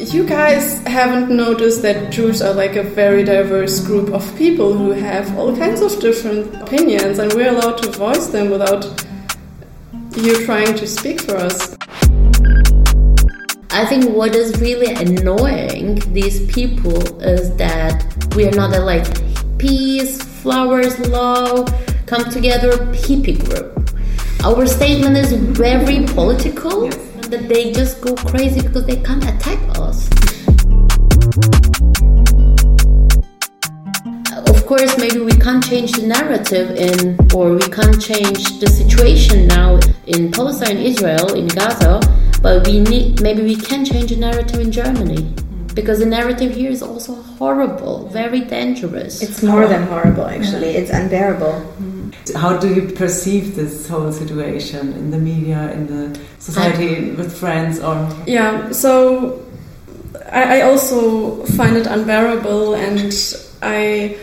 you 0.00 0.24
guys 0.24 0.78
haven't 0.86 1.28
noticed 1.34 1.82
that 1.82 2.12
Jews 2.12 2.40
are 2.40 2.54
like 2.54 2.76
a 2.76 2.84
very 2.84 3.24
diverse 3.24 3.80
group 3.84 4.10
of 4.10 4.36
people 4.36 4.72
who 4.72 4.92
have 4.92 5.36
all 5.36 5.56
kinds 5.56 5.80
of 5.80 5.98
different 6.00 6.54
opinions, 6.62 7.18
and 7.18 7.32
we're 7.32 7.50
allowed 7.50 7.78
to 7.82 7.90
voice 7.90 8.28
them 8.28 8.50
without 8.50 8.84
you 10.16 10.44
trying 10.44 10.74
to 10.76 10.86
speak 10.86 11.20
for 11.20 11.36
us. 11.36 11.76
I 13.70 13.84
think 13.86 14.10
what 14.10 14.34
is 14.34 14.60
really 14.60 14.92
annoying 14.94 15.96
these 16.12 16.46
people 16.52 17.20
is 17.20 17.54
that 17.56 18.04
we 18.36 18.46
are 18.46 18.54
not 18.54 18.74
a 18.74 18.80
like 18.80 19.06
peace, 19.58 20.22
flowers, 20.22 20.98
love, 21.08 21.68
come 22.06 22.30
together 22.30 22.72
hippie 22.94 23.38
group. 23.44 23.90
Our 24.44 24.66
statement 24.66 25.16
is 25.16 25.32
very 25.32 26.06
political. 26.06 26.84
Yes. 26.84 27.07
That 27.28 27.48
they 27.48 27.72
just 27.72 28.00
go 28.00 28.14
crazy 28.14 28.62
because 28.62 28.86
they 28.86 28.96
can't 28.96 29.22
attack 29.22 29.58
us. 29.78 30.08
Of 34.48 34.66
course, 34.66 34.96
maybe 34.98 35.20
we 35.20 35.32
can't 35.32 35.64
change 35.64 35.92
the 35.92 36.06
narrative 36.06 36.70
in, 36.76 37.16
or 37.34 37.52
we 37.52 37.68
can't 37.68 38.00
change 38.00 38.60
the 38.60 38.68
situation 38.68 39.46
now 39.46 39.78
in 40.06 40.30
Palestine, 40.32 40.78
Israel, 40.78 41.34
in 41.34 41.48
Gaza 41.48 42.00
but 42.40 42.66
we 42.66 42.80
need 42.80 43.20
maybe 43.20 43.42
we 43.42 43.56
can 43.56 43.84
change 43.84 44.10
the 44.10 44.16
narrative 44.16 44.60
in 44.60 44.70
Germany 44.70 45.22
because 45.74 45.98
the 45.98 46.06
narrative 46.06 46.54
here 46.54 46.70
is 46.70 46.82
also 46.82 47.14
horrible, 47.14 48.08
very 48.08 48.40
dangerous. 48.40 49.22
It's 49.22 49.42
more 49.42 49.66
than 49.68 49.84
horrible, 49.86 50.26
actually. 50.26 50.70
It's 50.70 50.90
unbearable. 50.90 51.54
How 52.34 52.56
do 52.56 52.72
you 52.72 52.92
perceive 52.92 53.56
this 53.56 53.88
whole 53.88 54.12
situation 54.12 54.92
in 54.92 55.10
the 55.10 55.18
media, 55.18 55.72
in 55.72 55.86
the 55.86 56.20
society, 56.38 57.10
with 57.12 57.36
friends, 57.36 57.80
or? 57.80 58.08
Yeah, 58.26 58.72
so 58.72 59.44
I, 60.30 60.58
I 60.58 60.60
also 60.62 61.44
find 61.56 61.76
it 61.76 61.86
unbearable, 61.86 62.74
and 62.74 63.12
I. 63.62 64.16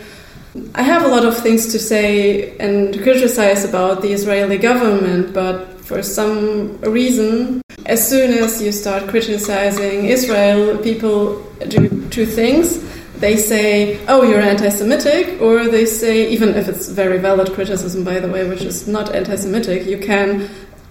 I 0.74 0.80
have 0.80 1.04
a 1.04 1.08
lot 1.08 1.26
of 1.26 1.36
things 1.36 1.70
to 1.72 1.78
say 1.78 2.56
and 2.56 2.98
criticize 3.02 3.62
about 3.62 4.00
the 4.00 4.10
Israeli 4.12 4.56
government, 4.56 5.34
but 5.34 5.76
for 5.80 6.02
some 6.02 6.80
reason, 6.80 7.60
as 7.84 8.08
soon 8.08 8.32
as 8.32 8.62
you 8.62 8.72
start 8.72 9.06
criticizing 9.08 10.06
Israel, 10.06 10.78
people 10.78 11.42
do 11.68 12.08
two 12.08 12.24
things. 12.24 12.78
They 13.18 13.36
say, 13.36 14.04
oh, 14.06 14.22
you're 14.22 14.40
anti 14.40 14.68
Semitic, 14.68 15.40
or 15.40 15.68
they 15.68 15.86
say, 15.86 16.28
even 16.30 16.50
if 16.50 16.68
it's 16.68 16.88
very 16.88 17.18
valid 17.18 17.52
criticism, 17.52 18.04
by 18.04 18.20
the 18.20 18.28
way, 18.28 18.48
which 18.48 18.62
is 18.62 18.86
not 18.86 19.14
anti 19.14 19.36
Semitic, 19.36 19.86
you 19.86 19.98
can, 19.98 20.48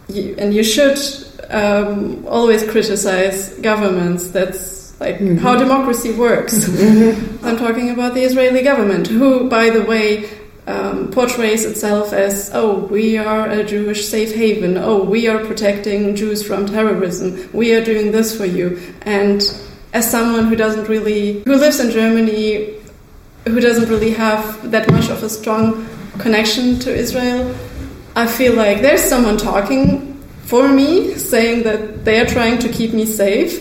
you, 0.07 0.35
and 0.37 0.53
you 0.53 0.63
should 0.63 0.97
um, 1.49 2.25
always 2.27 2.63
criticize 2.69 3.49
governments. 3.59 4.31
That's 4.31 4.99
like 4.99 5.19
mm 5.19 5.27
-hmm. 5.27 5.39
how 5.39 5.57
democracy 5.57 6.11
works. 6.11 6.55
I'm 7.45 7.57
talking 7.57 7.89
about 7.91 8.13
the 8.13 8.23
Israeli 8.23 8.63
government, 8.63 9.07
who, 9.07 9.49
by 9.49 9.69
the 9.69 9.83
way, 9.91 10.25
um, 10.67 11.11
portrays 11.11 11.65
itself 11.65 12.13
as, 12.13 12.51
oh, 12.53 12.87
we 12.89 13.17
are 13.17 13.49
a 13.49 13.63
Jewish 13.63 14.07
safe 14.07 14.33
haven, 14.33 14.77
oh, 14.77 15.03
we 15.03 15.27
are 15.27 15.39
protecting 15.45 16.15
Jews 16.15 16.43
from 16.43 16.65
terrorism, 16.65 17.49
we 17.53 17.73
are 17.75 17.83
doing 17.83 18.11
this 18.11 18.35
for 18.35 18.45
you. 18.45 18.79
And 19.03 19.41
as 19.95 20.11
someone 20.11 20.47
who 20.47 20.57
doesn't 20.57 20.89
really, 20.89 21.41
who 21.43 21.55
lives 21.55 21.79
in 21.79 21.89
Germany, 21.89 22.75
who 23.45 23.61
doesn't 23.61 23.87
really 23.87 24.11
have 24.11 24.69
that 24.69 24.91
much 24.91 25.09
of 25.09 25.23
a 25.23 25.29
strong 25.29 25.87
connection 26.17 26.77
to 26.79 26.93
Israel, 26.93 27.55
I 28.13 28.27
feel 28.27 28.55
like 28.55 28.81
there's 28.81 29.01
someone 29.01 29.37
talking 29.37 30.21
for 30.43 30.67
me, 30.67 31.13
saying 31.15 31.63
that 31.63 32.03
they 32.03 32.19
are 32.19 32.25
trying 32.25 32.59
to 32.59 32.69
keep 32.69 32.91
me 32.93 33.05
safe. 33.05 33.53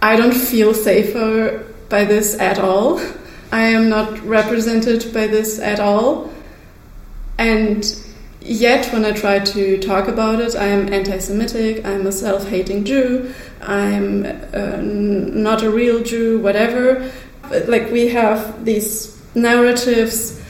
I 0.00 0.16
don't 0.16 0.34
feel 0.34 0.72
safer 0.72 1.62
by 1.90 2.06
this 2.06 2.40
at 2.40 2.58
all. 2.58 2.98
I 3.52 3.60
am 3.60 3.90
not 3.90 4.18
represented 4.20 5.12
by 5.12 5.26
this 5.26 5.58
at 5.58 5.78
all. 5.78 6.32
And 7.36 7.84
yet, 8.44 8.92
when 8.92 9.04
I 9.04 9.12
try 9.12 9.38
to 9.38 9.78
talk 9.78 10.08
about 10.08 10.40
it, 10.40 10.54
I 10.54 10.66
am 10.66 10.92
anti 10.92 11.18
Semitic, 11.18 11.84
I'm 11.84 12.06
a 12.06 12.12
self 12.12 12.48
hating 12.48 12.84
Jew, 12.84 13.34
I'm 13.60 14.24
uh, 14.24 14.80
not 14.82 15.62
a 15.62 15.70
real 15.70 16.02
Jew, 16.02 16.38
whatever. 16.40 17.10
But, 17.48 17.68
like, 17.68 17.90
we 17.90 18.08
have 18.08 18.64
these 18.64 19.20
narratives 19.34 20.40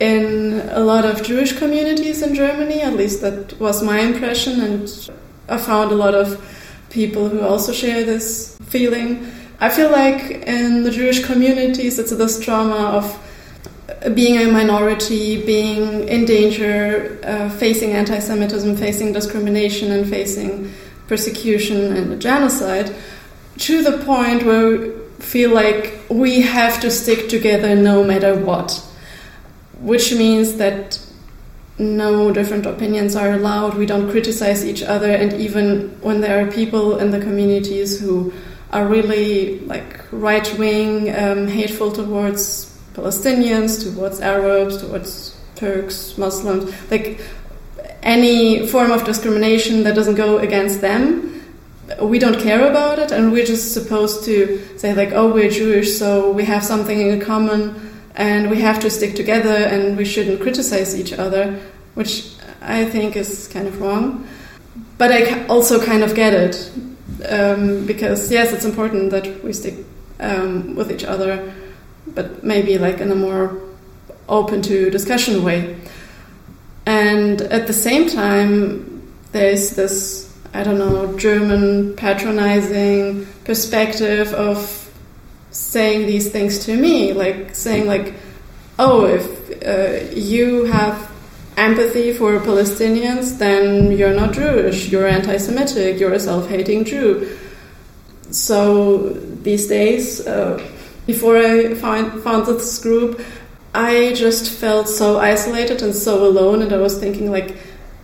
in 0.00 0.60
a 0.70 0.80
lot 0.80 1.04
of 1.04 1.22
Jewish 1.22 1.56
communities 1.58 2.22
in 2.22 2.34
Germany, 2.34 2.80
at 2.80 2.94
least 2.94 3.20
that 3.20 3.58
was 3.60 3.82
my 3.82 4.00
impression, 4.00 4.60
and 4.60 5.10
I 5.48 5.58
found 5.58 5.92
a 5.92 5.94
lot 5.94 6.14
of 6.14 6.40
people 6.88 7.28
who 7.28 7.40
also 7.40 7.72
share 7.72 8.04
this 8.04 8.56
feeling. 8.64 9.30
I 9.60 9.68
feel 9.68 9.90
like 9.90 10.30
in 10.46 10.84
the 10.84 10.90
Jewish 10.90 11.24
communities, 11.24 11.98
it's 11.98 12.10
this 12.10 12.40
trauma 12.40 12.96
of 12.96 13.29
being 14.14 14.38
a 14.38 14.50
minority, 14.50 15.44
being 15.44 16.08
in 16.08 16.24
danger, 16.24 17.18
uh, 17.22 17.50
facing 17.50 17.92
anti 17.92 18.18
Semitism, 18.18 18.76
facing 18.76 19.12
discrimination, 19.12 19.92
and 19.92 20.08
facing 20.08 20.72
persecution 21.06 21.96
and 21.96 22.20
genocide, 22.20 22.94
to 23.58 23.82
the 23.82 23.98
point 24.04 24.44
where 24.44 24.78
we 24.78 24.90
feel 25.18 25.50
like 25.50 26.00
we 26.08 26.40
have 26.40 26.80
to 26.80 26.90
stick 26.90 27.28
together 27.28 27.74
no 27.74 28.02
matter 28.02 28.34
what. 28.34 28.82
Which 29.80 30.12
means 30.12 30.56
that 30.56 31.00
no 31.78 32.30
different 32.30 32.66
opinions 32.66 33.16
are 33.16 33.32
allowed, 33.32 33.74
we 33.74 33.86
don't 33.86 34.10
criticize 34.10 34.64
each 34.64 34.82
other, 34.82 35.10
and 35.10 35.32
even 35.32 35.88
when 36.02 36.20
there 36.20 36.46
are 36.46 36.50
people 36.50 36.98
in 36.98 37.10
the 37.10 37.20
communities 37.20 37.98
who 37.98 38.32
are 38.72 38.86
really 38.86 39.58
like 39.60 40.00
right 40.12 40.58
wing, 40.58 41.14
um, 41.14 41.48
hateful 41.48 41.90
towards 41.90 42.69
Palestinians, 43.00 43.82
towards 43.82 44.20
Arabs, 44.20 44.78
towards 44.82 45.36
Turks, 45.54 46.16
Muslims, 46.18 46.72
like 46.90 47.20
any 48.02 48.66
form 48.66 48.90
of 48.90 49.04
discrimination 49.04 49.82
that 49.84 49.94
doesn't 49.94 50.14
go 50.14 50.38
against 50.38 50.80
them. 50.80 51.42
We 52.00 52.18
don't 52.18 52.38
care 52.38 52.70
about 52.70 52.98
it, 52.98 53.10
and 53.10 53.32
we're 53.32 53.46
just 53.46 53.72
supposed 53.74 54.24
to 54.24 54.60
say, 54.78 54.94
like, 54.94 55.12
oh, 55.12 55.32
we're 55.32 55.50
Jewish, 55.50 55.98
so 55.98 56.30
we 56.30 56.44
have 56.44 56.64
something 56.64 57.00
in 57.00 57.20
common, 57.20 57.74
and 58.14 58.50
we 58.50 58.60
have 58.60 58.80
to 58.80 58.90
stick 58.90 59.16
together, 59.16 59.56
and 59.72 59.96
we 59.96 60.04
shouldn't 60.04 60.40
criticize 60.40 60.98
each 60.98 61.12
other, 61.12 61.58
which 61.94 62.32
I 62.62 62.84
think 62.84 63.16
is 63.16 63.48
kind 63.48 63.66
of 63.66 63.80
wrong. 63.80 64.26
But 64.98 65.10
I 65.10 65.46
also 65.46 65.84
kind 65.84 66.02
of 66.02 66.14
get 66.14 66.32
it, 66.32 66.70
um, 67.28 67.86
because 67.86 68.30
yes, 68.30 68.52
it's 68.52 68.64
important 68.64 69.10
that 69.10 69.42
we 69.42 69.52
stick 69.52 69.74
um, 70.20 70.76
with 70.76 70.92
each 70.92 71.04
other 71.04 71.52
but 72.14 72.42
maybe 72.42 72.78
like 72.78 73.00
in 73.00 73.10
a 73.10 73.14
more 73.14 73.60
open 74.28 74.62
to 74.62 74.90
discussion 74.90 75.42
way. 75.42 75.76
And 76.86 77.40
at 77.42 77.66
the 77.66 77.72
same 77.72 78.08
time, 78.08 79.02
there's 79.32 79.70
this, 79.70 80.32
I 80.54 80.62
don't 80.62 80.78
know, 80.78 81.16
German 81.18 81.94
patronizing 81.96 83.26
perspective 83.44 84.32
of 84.34 84.90
saying 85.50 86.06
these 86.06 86.30
things 86.30 86.64
to 86.66 86.76
me, 86.76 87.12
like 87.12 87.54
saying 87.54 87.86
like, 87.86 88.14
oh, 88.78 89.04
if 89.04 89.24
uh, 89.64 90.14
you 90.14 90.64
have 90.64 91.10
empathy 91.56 92.12
for 92.12 92.38
Palestinians, 92.40 93.38
then 93.38 93.92
you're 93.92 94.14
not 94.14 94.32
Jewish, 94.32 94.88
you're 94.88 95.06
anti 95.06 95.36
Semitic, 95.36 96.00
you're 96.00 96.12
a 96.12 96.20
self 96.20 96.48
hating 96.48 96.84
Jew. 96.84 97.36
So 98.30 99.10
these 99.42 99.66
days, 99.66 100.26
uh, 100.26 100.64
before 101.12 101.36
I 101.36 101.74
find, 101.74 102.22
found 102.22 102.46
this 102.46 102.78
group, 102.78 103.20
I 103.74 104.12
just 104.14 104.44
felt 104.62 104.88
so 104.88 105.18
isolated 105.18 105.82
and 105.82 105.92
so 105.92 106.24
alone, 106.24 106.62
and 106.62 106.72
I 106.72 106.78
was 106.78 106.98
thinking, 106.98 107.32
like, 107.32 107.56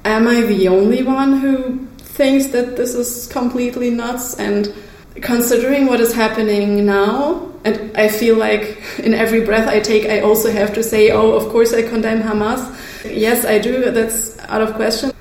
am 0.05 0.27
I 0.27 0.41
the 0.43 0.67
only 0.67 1.03
one 1.05 1.39
who 1.39 1.87
thinks 2.19 2.47
that 2.47 2.77
this 2.77 2.95
is 2.95 3.29
completely 3.29 3.91
nuts? 3.91 4.27
And 4.41 4.75
considering 5.23 5.87
what 5.87 6.01
is 6.01 6.13
happening 6.13 6.85
now, 6.85 7.53
and 7.65 7.97
I 7.97 8.09
feel 8.09 8.37
like 8.37 8.65
in 9.07 9.15
every 9.15 9.43
breath 9.45 9.69
I 9.69 9.79
take, 9.79 10.05
I 10.07 10.19
also 10.21 10.51
have 10.51 10.75
to 10.75 10.83
say, 10.83 11.13
oh, 11.13 11.31
of 11.39 11.45
course 11.53 11.73
I 11.73 11.83
condemn 11.83 12.23
Hamas. 12.23 12.63
Yes, 13.05 13.45
I 13.45 13.59
do, 13.59 13.93
that's 13.93 14.37
out 14.55 14.63
of 14.63 14.75
question. 14.75 15.13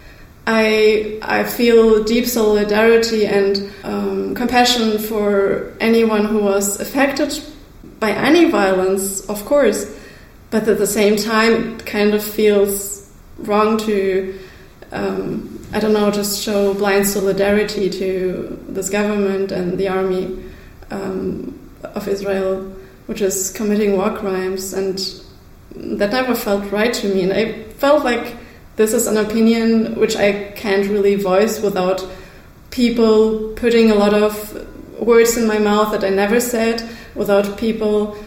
I, 0.47 1.19
I 1.21 1.43
feel 1.43 2.03
deep 2.03 2.25
solidarity 2.25 3.25
and 3.27 3.71
um, 3.83 4.35
compassion 4.35 4.97
for 4.97 5.73
anyone 5.79 6.25
who 6.25 6.39
was 6.39 6.79
affected 6.79 7.31
by 7.99 8.11
any 8.11 8.49
violence, 8.49 9.21
of 9.29 9.45
course, 9.45 9.85
but 10.51 10.67
at 10.67 10.77
the 10.77 10.87
same 10.87 11.15
time, 11.15 11.75
it 11.75 11.85
kind 11.85 12.13
of 12.13 12.23
feels 12.23 13.11
wrong 13.39 13.77
to, 13.79 14.39
um, 14.91 15.59
I 15.73 15.79
don't 15.79 15.93
know, 15.93 16.11
just 16.11 16.41
show 16.41 16.73
blind 16.73 17.07
solidarity 17.07 17.89
to 17.89 18.57
this 18.69 18.89
government 18.89 19.51
and 19.51 19.77
the 19.77 19.87
army 19.87 20.43
um, 20.91 21.59
of 21.83 22.07
Israel, 22.07 22.61
which 23.07 23.21
is 23.21 23.51
committing 23.51 23.97
war 23.97 24.15
crimes. 24.17 24.73
And 24.73 24.97
that 25.75 26.11
never 26.11 26.35
felt 26.35 26.71
right 26.71 26.93
to 26.93 27.13
me. 27.13 27.23
And 27.23 27.33
I 27.33 27.63
felt 27.73 28.03
like 28.03 28.35
this 28.75 28.93
is 28.93 29.07
an 29.07 29.17
opinion 29.17 29.95
which 29.99 30.15
I 30.15 30.51
can't 30.55 30.87
really 30.89 31.15
voice 31.15 31.61
without 31.61 32.05
people 32.71 33.53
putting 33.55 33.89
a 33.91 33.95
lot 33.95 34.13
of 34.13 34.35
words 34.99 35.37
in 35.37 35.47
my 35.47 35.59
mouth 35.59 35.91
that 35.91 36.03
I 36.03 36.09
never 36.09 36.39
said, 36.39 36.81
without 37.15 37.57
people 37.57 38.17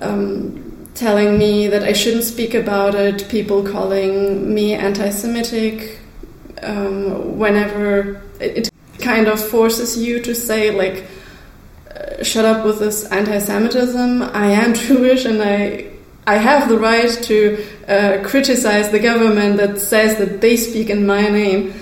um, 0.00 0.88
telling 0.94 1.38
me 1.38 1.68
that 1.68 1.82
I 1.82 1.92
shouldn't 1.92 2.24
speak 2.24 2.54
about 2.54 2.94
it, 2.94 3.28
people 3.28 3.62
calling 3.66 4.52
me 4.52 4.74
anti 4.74 5.10
Semitic. 5.10 5.98
Um, 6.62 7.38
whenever 7.38 8.22
it, 8.38 8.70
kind 8.98 9.26
of 9.26 9.40
forces 9.40 10.00
you 10.00 10.20
to 10.20 10.32
say, 10.32 10.70
like, 10.70 11.04
uh, 11.90 12.22
shut 12.22 12.44
up 12.44 12.64
with 12.64 12.78
this 12.78 13.04
anti 13.06 13.38
Semitism, 13.38 14.22
I 14.22 14.46
am 14.46 14.74
Jewish 14.86 15.24
and 15.24 15.42
I. 15.42 15.88
I 16.24 16.36
have 16.36 16.68
the 16.68 16.78
right 16.78 17.10
to 17.24 17.66
uh, 17.88 18.22
criticize 18.22 18.92
the 18.92 19.00
government 19.00 19.56
that 19.56 19.80
says 19.80 20.18
that 20.18 20.40
they 20.40 20.56
speak 20.56 20.88
in 20.88 21.04
my 21.04 21.22
name. 21.22 21.74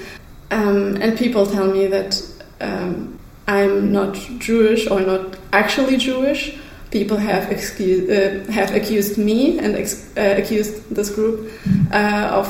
Um, 0.50 0.96
and 0.96 1.18
people 1.18 1.44
tell 1.44 1.66
me 1.66 1.88
that 1.88 2.18
um, 2.58 3.19
I'm 3.50 3.90
not 3.90 4.14
Jewish 4.38 4.86
or 4.88 5.00
not 5.00 5.36
actually 5.52 5.96
Jewish. 5.96 6.56
People 6.90 7.16
have 7.16 7.50
excuse, 7.50 8.08
uh, 8.08 8.50
have 8.52 8.74
accused 8.74 9.18
me 9.18 9.58
and 9.58 9.74
ex- 9.76 10.16
uh, 10.16 10.36
accused 10.38 10.94
this 10.94 11.10
group 11.10 11.50
uh, 11.92 12.30
of 12.40 12.48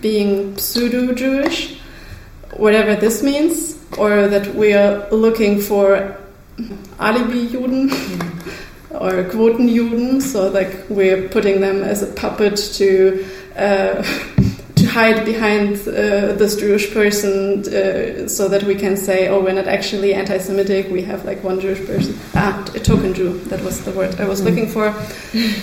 being 0.00 0.56
pseudo 0.58 1.14
Jewish, 1.14 1.78
whatever 2.56 2.94
this 2.96 3.22
means, 3.22 3.78
or 3.96 4.28
that 4.28 4.54
we 4.54 4.72
are 4.74 5.08
looking 5.10 5.60
for 5.60 6.16
alibi 6.98 7.46
Juden 7.52 7.90
or 8.90 9.24
Quotenjuden, 9.32 10.20
so 10.20 10.48
like 10.50 10.84
we're 10.88 11.28
putting 11.28 11.60
them 11.60 11.82
as 11.82 12.02
a 12.02 12.12
puppet 12.12 12.56
to 12.74 13.26
uh, 13.56 14.02
to 14.02 14.51
hide 14.92 15.24
behind 15.24 15.76
uh, 15.88 16.34
this 16.40 16.56
Jewish 16.56 16.92
person, 16.92 17.60
uh, 17.60 18.28
so 18.28 18.48
that 18.48 18.62
we 18.64 18.74
can 18.74 18.96
say, 18.96 19.28
oh, 19.28 19.40
we're 19.42 19.54
not 19.54 19.66
actually 19.66 20.12
anti-Semitic. 20.12 20.90
We 20.90 21.02
have 21.02 21.24
like 21.24 21.42
one 21.42 21.60
Jewish 21.60 21.84
person, 21.86 22.14
ah, 22.34 22.64
a 22.74 22.80
token 22.80 23.14
Jew. 23.14 23.38
That 23.50 23.62
was 23.62 23.82
the 23.84 23.92
word 23.92 24.20
I 24.20 24.28
was 24.28 24.42
looking 24.42 24.68
for. 24.68 24.88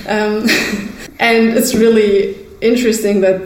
Um, 0.08 0.48
and 1.20 1.42
it's 1.58 1.76
really 1.76 2.36
interesting 2.62 3.22
that 3.22 3.40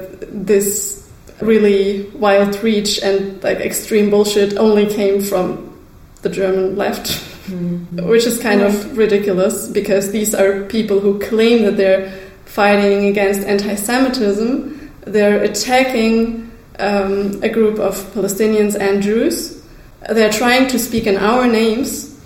this 0.48 1.04
really 1.42 2.10
wild 2.12 2.62
reach 2.64 3.02
and 3.04 3.44
like 3.44 3.58
extreme 3.58 4.10
bullshit 4.10 4.56
only 4.58 4.86
came 4.86 5.22
from 5.22 5.78
the 6.22 6.30
German 6.30 6.78
left. 6.78 7.08
Mm-hmm. 7.44 8.08
Which 8.08 8.26
is 8.26 8.40
kind 8.40 8.62
of 8.62 8.98
ridiculous 8.98 9.68
because 9.68 10.14
these 10.14 10.34
are 10.34 10.64
people 10.64 11.02
who 11.02 11.20
claim 11.20 11.64
that 11.64 11.76
they're 11.76 12.10
fighting 12.46 13.08
against 13.08 13.42
anti 13.42 13.76
Semitism. 13.76 14.83
They're 15.06 15.44
attacking 15.44 16.52
um, 16.80 17.44
a 17.44 17.50
group 17.50 17.80
of 17.80 17.96
Palestinians 18.14 18.76
and 18.80 19.02
Jews. 19.02 19.64
They're 20.10 20.32
trying 20.32 20.68
to 20.70 20.80
speak 20.80 21.08
in 21.08 21.18
our 21.18 21.48
names 21.48 22.20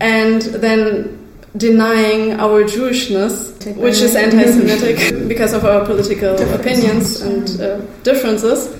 and 0.00 0.42
then 0.42 1.18
denying 1.56 2.40
our 2.40 2.64
Jewishness, 2.64 3.76
which 3.76 4.00
is 4.00 4.16
anti 4.16 4.50
Semitic 4.50 5.28
because 5.28 5.52
of 5.52 5.64
our 5.64 5.84
political 5.84 6.40
opinions 6.54 7.20
and 7.20 7.60
uh, 7.60 7.78
differences. 8.02 8.78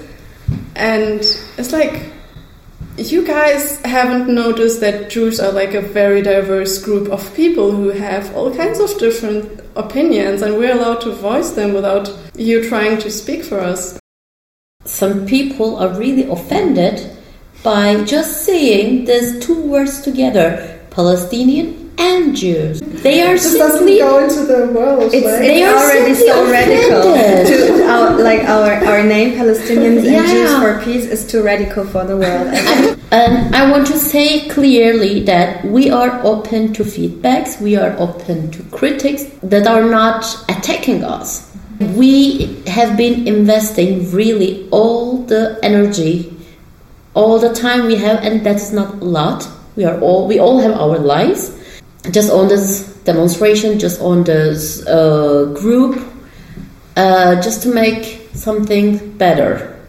And 0.75 1.21
it's 1.59 1.73
like, 1.73 2.12
you 3.11 3.27
guys 3.27 3.81
haven't 3.81 4.33
noticed 4.33 4.81
that 4.81 5.09
Jews 5.09 5.41
are 5.41 5.51
like 5.51 5.73
a 5.73 5.81
very 5.81 6.21
diverse 6.21 6.77
group 6.79 7.09
of 7.09 7.35
people 7.35 7.73
who 7.73 7.89
have 7.89 8.37
all 8.37 8.55
kinds 8.55 8.79
of 8.79 8.99
different 8.99 9.61
opinions, 9.77 10.43
and 10.43 10.59
we're 10.59 10.73
allowed 10.73 11.01
to 11.01 11.13
voice 11.13 11.53
them 11.53 11.73
without 11.73 12.15
you 12.37 12.69
trying 12.69 12.99
to 12.99 13.11
speak 13.11 13.43
for 13.45 13.61
us. 13.61 13.99
Some 14.85 15.27
people 15.27 15.77
are 15.79 15.99
really 15.99 16.29
offended 16.29 17.17
by 17.63 18.05
just 18.05 18.45
saying 18.45 19.07
these 19.07 19.45
two 19.45 19.61
words 19.63 20.03
together 20.03 20.81
Palestinian 20.91 21.82
and 21.99 22.35
Jews. 22.37 22.81
They 22.81 23.23
are 23.23 23.33
This 23.35 23.53
simply 23.53 23.99
doesn't 23.99 24.09
go 24.09 24.25
into 24.25 24.43
the 24.47 24.73
world. 24.73 25.13
It's, 25.13 25.25
like- 25.27 25.39
They 25.41 25.63
it's 25.63 25.73
are 25.73 25.85
already 25.85 26.15
simply 26.15 26.29
so 26.29 26.51
radical. 26.51 27.15
offended. 27.15 27.47
To 27.79 27.85
our, 27.87 28.23
like 28.23 28.43
our, 28.49 28.73
our 28.87 29.03
name, 29.03 29.33
Palestinians 29.37 30.07
and 30.07 30.27
Jews 30.29 30.55
for 30.59 30.85
Peace, 30.85 31.07
is 31.07 31.27
too 31.27 31.43
radical 31.43 31.85
for 31.85 32.05
the 32.05 32.17
world. 32.17 32.99
And 33.13 33.55
I 33.55 33.71
want 33.71 33.87
to 33.89 33.99
say 33.99 34.49
clearly 34.49 35.21
that 35.25 35.63
we 35.67 35.91
are 35.91 36.19
open 36.25 36.73
to 36.73 36.83
feedbacks, 36.83 37.61
we 37.61 37.77
are 37.77 37.95
open 37.99 38.51
to 38.53 38.63
critics 38.71 39.25
that 39.43 39.67
are 39.67 39.85
not 39.85 40.25
attacking 40.49 41.05
us. 41.05 41.55
We 41.79 42.63
have 42.67 42.97
been 42.97 43.27
investing 43.29 44.11
really 44.13 44.67
all 44.71 45.19
the 45.25 45.59
energy, 45.63 46.35
all 47.13 47.39
the 47.39 47.53
time 47.53 47.85
we 47.85 47.97
have, 47.97 48.25
and 48.25 48.47
that's 48.47 48.73
not 48.73 48.95
a 48.95 49.05
lot. 49.05 49.47
We 49.77 49.85
are 49.85 50.01
all 50.01 50.27
we 50.27 50.39
all 50.39 50.61
have 50.61 50.73
our 50.73 50.99
lives. 50.99 51.53
Just 52.11 52.31
on 52.33 52.49
this 52.49 52.93
demonstration, 53.05 53.79
just 53.79 54.01
on 54.01 54.25
this 54.25 54.85
uh, 54.87 55.53
group, 55.55 56.03
uh, 56.97 57.41
just 57.41 57.63
to 57.63 57.73
make 57.73 58.29
something 58.35 59.17
better. 59.17 59.81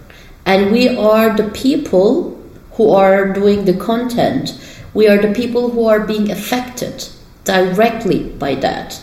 And 0.45 0.71
we 0.71 0.89
are 0.95 1.35
the 1.35 1.49
people 1.49 2.39
who 2.73 2.91
are 2.91 3.33
doing 3.33 3.65
the 3.65 3.73
content. 3.73 4.59
We 4.93 5.07
are 5.07 5.17
the 5.17 5.33
people 5.33 5.69
who 5.69 5.87
are 5.87 6.01
being 6.01 6.29
affected 6.29 7.07
directly 7.45 8.29
by 8.29 8.55
that. 8.55 9.01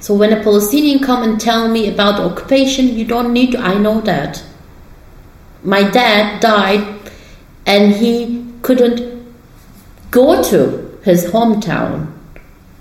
So 0.00 0.14
when 0.14 0.32
a 0.32 0.42
Palestinian 0.42 0.98
come 0.98 1.22
and 1.22 1.40
tell 1.40 1.68
me 1.68 1.88
about 1.88 2.20
occupation, 2.20 2.88
you 2.88 3.06
don't 3.06 3.32
need 3.32 3.52
to. 3.52 3.58
I 3.58 3.78
know 3.78 4.00
that. 4.02 4.44
My 5.62 5.82
dad 5.82 6.40
died, 6.40 7.00
and 7.64 7.94
he 7.94 8.44
couldn't 8.60 9.34
go 10.10 10.42
to 10.42 10.98
his 11.02 11.26
hometown 11.26 12.13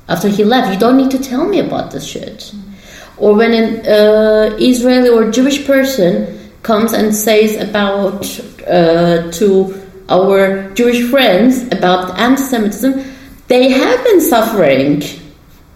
after 0.08 0.30
he 0.30 0.44
left. 0.44 0.74
You 0.74 0.80
don't 0.80 0.98
need 0.98 1.12
to 1.12 1.20
tell 1.20 1.46
me 1.46 1.60
about 1.60 1.92
this 1.92 2.06
shit. 2.06 2.54
Or 3.18 3.36
when 3.36 3.54
an 3.54 3.86
uh, 3.86 4.56
Israeli 4.60 5.10
or 5.10 5.32
Jewish 5.32 5.66
person 5.66 6.52
comes 6.64 6.94
and 6.94 7.14
says 7.14 7.56
about 7.56 8.26
uh, 8.68 9.32
to 9.32 9.82
our 10.10 10.70
Jewish 10.74 11.10
friends 11.10 11.64
about 11.72 12.18
anti-Semitism, 12.20 13.04
they 13.48 13.70
have 13.70 14.04
been 14.04 14.22
suffering 14.22 15.02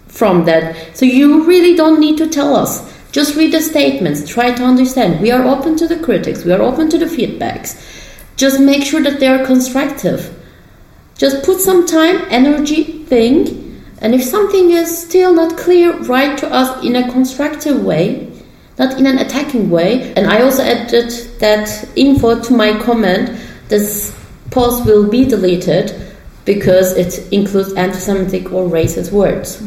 from 0.08 0.46
that. 0.46 0.98
So 0.98 1.06
you 1.06 1.46
really 1.46 1.76
don't 1.76 2.00
need 2.00 2.18
to 2.18 2.28
tell 2.28 2.56
us. 2.56 2.96
Just 3.12 3.36
read 3.36 3.54
the 3.54 3.62
statements. 3.62 4.28
Try 4.28 4.52
to 4.54 4.64
understand. 4.64 5.22
We 5.22 5.32
are 5.32 5.46
open 5.46 5.76
to 5.78 5.88
the 5.88 6.00
critics. 6.00 6.44
We 6.44 6.52
are 6.52 6.62
open 6.62 6.90
to 6.90 6.98
the 6.98 7.06
feedbacks. 7.06 7.82
Just 8.36 8.60
make 8.60 8.84
sure 8.84 9.02
that 9.02 9.20
they 9.20 9.28
are 9.28 9.46
constructive. 9.46 10.34
Just 11.18 11.44
put 11.44 11.60
some 11.60 11.88
time, 11.88 12.26
energy, 12.30 13.04
think, 13.06 13.67
and 14.00 14.14
if 14.14 14.24
something 14.24 14.72
is 14.72 15.06
still 15.06 15.34
not 15.34 15.58
clear, 15.58 15.98
write 16.04 16.38
to 16.40 16.52
us 16.52 16.84
in 16.84 16.96
a 16.96 17.12
constructive 17.12 17.84
way, 17.84 18.32
not 18.78 19.00
in 19.00 19.08
an 19.08 19.18
attacking 19.18 19.70
way. 19.70 20.14
And 20.14 20.28
I 20.28 20.42
also 20.42 20.64
added 20.64 21.10
that 21.40 21.90
info 21.96 22.40
to 22.42 22.54
my 22.54 22.78
comment. 22.84 23.40
This 23.70 24.16
post 24.52 24.86
will 24.86 25.10
be 25.10 25.26
deleted 25.26 26.00
because 26.46 26.96
it 26.96 27.32
includes 27.34 27.74
anti-Semitic 27.74 28.54
or 28.54 28.70
racist 28.70 29.12
words, 29.12 29.62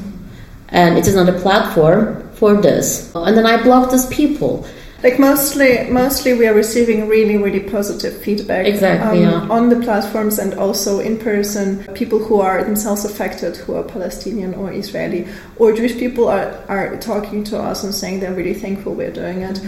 and 0.68 0.96
it 0.96 1.06
is 1.06 1.14
not 1.14 1.28
a 1.28 1.38
platform 1.38 2.26
for 2.34 2.54
this. 2.54 3.12
And 3.14 3.36
then 3.36 3.46
I 3.46 3.62
blocked 3.62 3.92
these 3.92 4.06
people. 4.06 4.64
Like 5.02 5.18
mostly, 5.18 5.88
mostly 5.88 6.34
we 6.34 6.46
are 6.46 6.52
receiving 6.54 7.08
really, 7.08 7.38
really 7.38 7.60
positive 7.60 8.16
feedback. 8.18 8.66
Exactly, 8.66 9.24
um, 9.24 9.48
yeah. 9.48 9.54
On 9.54 9.70
the 9.70 9.76
platforms 9.76 10.38
and 10.38 10.52
also 10.54 11.00
in 11.00 11.18
person, 11.18 11.84
people 11.94 12.18
who 12.18 12.40
are 12.40 12.62
themselves 12.62 13.04
affected, 13.06 13.56
who 13.56 13.74
are 13.74 13.82
Palestinian 13.82 14.52
or 14.54 14.70
Israeli 14.72 15.26
or 15.56 15.72
Jewish 15.72 15.96
people, 15.96 16.28
are 16.28 16.52
are 16.68 16.96
talking 16.98 17.44
to 17.44 17.58
us 17.58 17.82
and 17.82 17.94
saying 17.94 18.20
they're 18.20 18.34
really 18.34 18.54
thankful 18.54 18.94
we're 18.94 19.10
doing 19.10 19.40
it. 19.40 19.58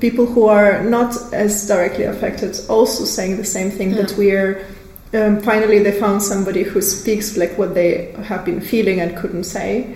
People 0.00 0.24
who 0.24 0.46
are 0.46 0.82
not 0.82 1.14
as 1.34 1.66
directly 1.66 2.04
affected 2.04 2.58
also 2.68 3.04
saying 3.04 3.36
the 3.36 3.44
same 3.44 3.70
thing 3.70 3.90
that 3.96 4.14
we're. 4.16 4.64
Um, 5.12 5.40
finally, 5.42 5.80
they 5.80 5.98
found 5.98 6.22
somebody 6.22 6.62
who 6.62 6.80
speaks 6.80 7.36
like 7.36 7.58
what 7.58 7.74
they 7.74 8.12
have 8.22 8.44
been 8.44 8.60
feeling 8.60 9.00
and 9.00 9.16
couldn't 9.16 9.44
say. 9.44 9.94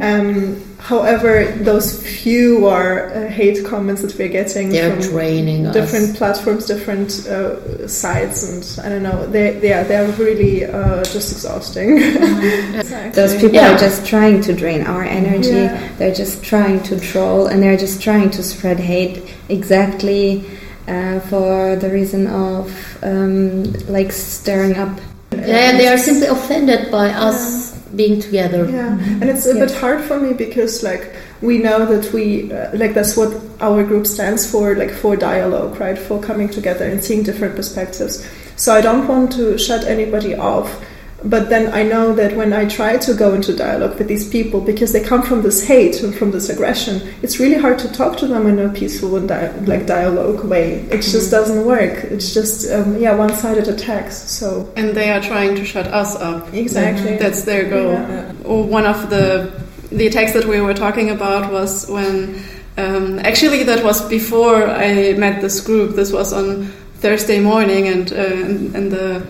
Um, 0.00 0.60
however, 0.78 1.44
those 1.58 2.04
few 2.04 2.66
are 2.66 3.12
uh, 3.14 3.28
hate 3.28 3.64
comments 3.64 4.02
that 4.02 4.18
we're 4.18 4.28
getting 4.28 4.70
They're 4.70 4.90
from 4.96 5.02
draining 5.02 5.66
us. 5.68 5.74
different 5.74 6.16
platforms, 6.16 6.66
different 6.66 7.26
uh, 7.28 7.86
sites, 7.86 8.42
and 8.78 8.84
I 8.84 8.88
don't 8.88 9.04
know. 9.04 9.24
They 9.26 9.58
they 9.60 9.72
are 9.72 9.84
they 9.84 9.96
are 9.96 10.10
really 10.12 10.64
uh, 10.64 11.04
just 11.04 11.30
exhausting. 11.32 11.96
Those 13.12 13.34
people 13.36 13.54
Yeah. 13.54 13.74
are 13.74 13.78
just 13.78 14.04
trying 14.04 14.40
to 14.42 14.52
drain 14.52 14.82
our 14.82 15.04
energy. 15.04 15.50
Yeah. 15.50 15.88
They're 15.96 16.14
just 16.14 16.42
trying 16.42 16.82
to 16.84 16.98
troll, 16.98 17.46
and 17.46 17.62
they're 17.62 17.76
just 17.76 18.02
trying 18.02 18.30
to 18.30 18.42
spread 18.42 18.80
hate 18.80 19.22
exactly 19.48 20.44
uh, 20.88 21.20
for 21.20 21.76
the 21.76 21.88
reason 21.88 22.26
of 22.26 22.66
um, 23.04 23.62
like 23.88 24.10
stirring 24.10 24.74
up. 24.76 24.98
Yeah, 25.32 25.72
they 25.78 25.86
are 25.88 25.98
simply 25.98 26.26
offended 26.26 26.90
by 26.90 27.10
us 27.10 27.63
being 27.96 28.20
together. 28.20 28.68
Yeah, 28.68 28.98
and 28.98 29.24
it's 29.24 29.46
a 29.46 29.54
bit 29.54 29.72
hard 29.72 30.02
for 30.04 30.18
me 30.20 30.32
because 30.32 30.82
like 30.82 31.14
we 31.40 31.58
know 31.58 31.84
that 31.86 32.12
we 32.12 32.52
uh, 32.52 32.76
like 32.76 32.94
that's 32.94 33.16
what 33.16 33.34
our 33.60 33.84
group 33.84 34.06
stands 34.06 34.50
for, 34.50 34.74
like 34.74 34.90
for 34.90 35.16
dialogue, 35.16 35.78
right? 35.80 35.98
For 35.98 36.20
coming 36.20 36.48
together 36.48 36.84
and 36.84 37.02
seeing 37.02 37.22
different 37.22 37.56
perspectives. 37.56 38.26
So 38.56 38.74
I 38.74 38.80
don't 38.80 39.06
want 39.08 39.32
to 39.32 39.58
shut 39.58 39.84
anybody 39.84 40.34
off 40.34 40.84
but 41.24 41.48
then 41.48 41.72
I 41.72 41.82
know 41.82 42.14
that 42.14 42.36
when 42.36 42.52
I 42.52 42.66
try 42.66 42.96
to 42.98 43.14
go 43.14 43.32
into 43.34 43.56
dialogue 43.56 43.98
with 43.98 44.08
these 44.08 44.28
people, 44.28 44.60
because 44.60 44.92
they 44.92 45.02
come 45.02 45.22
from 45.22 45.40
this 45.42 45.62
hate 45.64 46.02
and 46.02 46.14
from 46.14 46.30
this 46.32 46.50
aggression, 46.50 47.00
it's 47.22 47.38
really 47.40 47.58
hard 47.58 47.78
to 47.80 47.88
talk 47.92 48.18
to 48.18 48.26
them 48.26 48.46
in 48.46 48.58
a 48.58 48.68
peaceful 48.68 49.16
and 49.16 49.26
di- 49.28 49.50
like 49.60 49.86
dialogue 49.86 50.44
way. 50.44 50.80
It 50.90 51.00
just 51.02 51.30
doesn't 51.30 51.64
work. 51.64 52.04
It's 52.04 52.34
just 52.34 52.70
um, 52.70 52.98
yeah, 53.00 53.14
one-sided 53.14 53.68
attacks. 53.68 54.16
So 54.30 54.70
And 54.76 54.94
they 54.94 55.10
are 55.10 55.20
trying 55.20 55.54
to 55.56 55.64
shut 55.64 55.86
us 55.86 56.14
up. 56.16 56.52
exactly. 56.52 57.16
That's 57.16 57.42
their 57.44 57.68
goal. 57.70 57.92
Yeah. 57.92 58.32
Or 58.44 58.62
one 58.64 58.84
of 58.86 59.08
the 59.10 59.50
the 59.90 60.06
attacks 60.06 60.32
that 60.32 60.44
we 60.46 60.60
were 60.60 60.74
talking 60.74 61.10
about 61.10 61.52
was 61.52 61.88
when 61.88 62.42
um, 62.76 63.18
actually 63.20 63.62
that 63.64 63.82
was 63.84 64.06
before 64.08 64.66
I 64.68 65.12
met 65.14 65.40
this 65.40 65.60
group. 65.60 65.94
This 65.96 66.12
was 66.12 66.32
on 66.32 66.66
Thursday 66.98 67.40
morning, 67.40 67.88
and 67.88 68.12
uh, 68.12 68.16
in, 68.16 68.74
in 68.76 68.88
the 68.90 69.26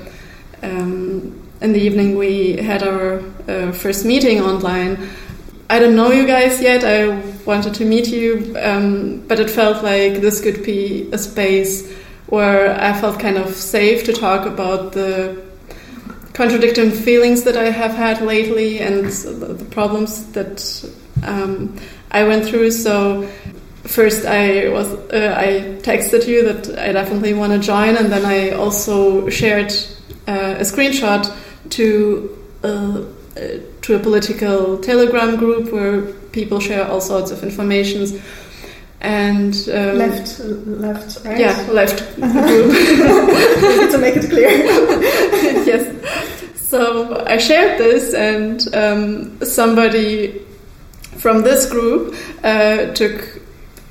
um, 0.63 1.41
in 1.61 1.73
the 1.73 1.81
evening 1.81 2.17
we 2.17 2.57
had 2.57 2.83
our 2.83 3.23
uh, 3.49 3.73
first 3.73 4.05
meeting 4.05 4.41
online. 4.41 5.09
I 5.71 5.79
don't 5.79 5.97
know 5.97 6.11
you 6.11 6.27
guys 6.27 6.61
yet. 6.61 6.85
I 6.85 7.21
wanted 7.45 7.75
to 7.75 7.85
meet 7.85 8.09
you, 8.09 8.55
um, 8.61 9.25
but 9.27 9.41
it 9.41 9.51
felt 9.51 9.83
like 9.83 10.21
this 10.21 10.41
could 10.41 10.63
be 10.63 11.09
a 11.13 11.19
space 11.19 11.91
where 12.27 12.79
I 12.79 12.93
felt 13.01 13.19
kind 13.19 13.39
of 13.39 13.55
safe 13.55 14.05
to 14.05 14.13
talk 14.13 14.47
about 14.47 14.93
the 14.93 15.43
contradicting 16.33 16.91
feelings 16.91 17.45
that 17.45 17.57
I 17.57 17.71
have 17.71 17.93
had 17.93 18.21
lately 18.21 18.81
and 18.81 19.07
the, 19.07 19.65
problems 19.71 20.33
that 20.33 20.91
um, 21.23 21.77
I 22.11 22.25
went 22.25 22.45
through. 22.45 22.73
So 22.73 23.27
first, 23.85 24.27
I 24.27 24.69
was 24.69 24.93
uh, 24.93 25.35
I 25.37 25.81
texted 25.83 26.27
you 26.27 26.53
that 26.53 26.79
I 26.79 26.93
definitely 26.93 27.35
want 27.35 27.53
to 27.53 27.59
join, 27.59 27.97
and 27.97 28.13
then 28.13 28.25
I 28.27 28.51
also 28.51 29.29
shared 29.31 29.73
uh, 30.27 30.57
a 30.59 30.65
screenshot 30.65 31.25
to. 31.71 32.39
Uh, 32.63 33.05
uh, 33.37 33.59
to 33.83 33.97
a 33.97 33.99
political 33.99 34.79
telegram 34.79 35.37
group 35.37 35.73
where 35.73 36.03
people 36.31 36.61
share 36.61 36.87
all 36.89 37.01
sorts 37.01 37.33
of 37.33 37.43
informations 37.43 38.17
and 39.01 39.69
um, 39.75 39.99
left, 39.99 40.39
left, 40.39 41.25
right. 41.25 41.39
yeah 41.39 41.67
left 41.71 42.15
group 42.15 42.73
to 43.91 43.99
make 44.01 44.17
it 44.17 44.31
clear. 44.31 44.49
yes. 45.67 45.85
So 46.57 47.25
I 47.27 47.37
shared 47.37 47.79
this, 47.79 48.15
and 48.15 48.75
um, 48.75 49.45
somebody 49.45 50.43
from 51.19 51.43
this 51.43 51.71
group 51.71 52.15
uh, 52.43 52.93
took 52.95 53.41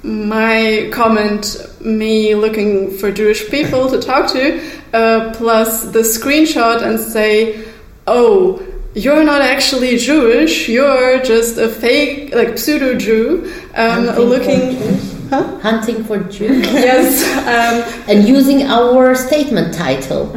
my 0.03 0.89
comment, 0.91 1.57
me 1.79 2.33
looking 2.33 2.97
for 2.97 3.11
Jewish 3.11 3.49
people 3.49 3.89
to 3.89 4.01
talk 4.01 4.31
to, 4.31 4.59
uh, 4.93 5.33
plus 5.35 5.85
the 5.91 5.99
screenshot, 5.99 6.81
and 6.81 6.99
say, 6.99 7.65
"Oh." 8.07 8.61
You're 8.95 9.23
not 9.23 9.41
actually 9.41 9.97
Jewish. 9.97 10.69
You're 10.69 11.19
just 11.23 11.57
a 11.57 11.67
fake, 11.67 12.35
like 12.35 12.59
pseudo 12.59 12.93
Jew, 12.93 13.51
um, 13.73 14.05
Hunting 14.05 14.13
for 14.13 14.21
looking. 14.21 14.59
Jews. 14.77 15.29
Huh? 15.31 15.59
Hunting 15.61 16.03
for 16.03 16.19
Jews. 16.19 16.67
Yes, 16.89 17.23
um, 17.49 18.05
and 18.07 18.27
using 18.27 18.61
our 18.67 19.15
statement 19.15 19.73
title, 19.73 20.27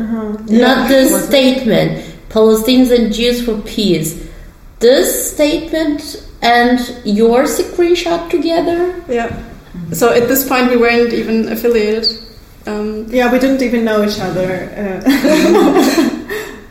not 0.49 0.89
the 0.89 1.19
statement 1.19 2.03
Palestinians 2.31 2.91
and 2.97 3.13
Jews 3.13 3.45
for 3.45 3.61
peace. 3.61 4.27
This 4.81 5.35
statement 5.35 6.27
and 6.41 6.81
your 7.05 7.45
screenshot 7.45 8.31
together. 8.31 9.05
yeah. 9.07 9.37
So 9.93 10.15
at 10.15 10.29
this 10.29 10.49
point, 10.49 10.71
we 10.71 10.79
weren't 10.79 11.13
even 11.13 11.53
affiliated. 11.53 12.07
Um, 12.67 13.07
yeah, 13.09 13.31
we 13.33 13.39
didn't 13.39 13.63
even 13.63 13.85
know 13.85 14.05
each 14.05 14.19
other. 14.21 14.71
Uh, 14.77 15.09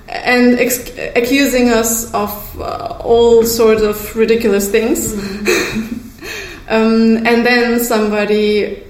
and 0.09 0.59
ex- 0.59 0.91
accusing 1.15 1.69
us 1.69 2.13
of 2.13 2.61
uh, 2.61 2.97
all 3.03 3.43
sorts 3.43 3.81
of 3.81 4.15
ridiculous 4.15 4.69
things. 4.69 5.13
um, 6.69 7.17
and 7.25 7.45
then 7.45 7.79
somebody, 7.79 8.83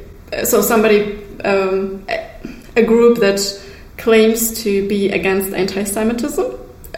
so 0.43 0.61
somebody, 0.61 1.19
um, 1.43 2.03
a- 2.09 2.25
a 2.77 2.83
group 2.83 3.19
that 3.19 3.39
claims 3.97 4.63
to 4.63 4.87
be 4.87 5.09
against 5.09 5.53
anti-Semitism, 5.53 6.45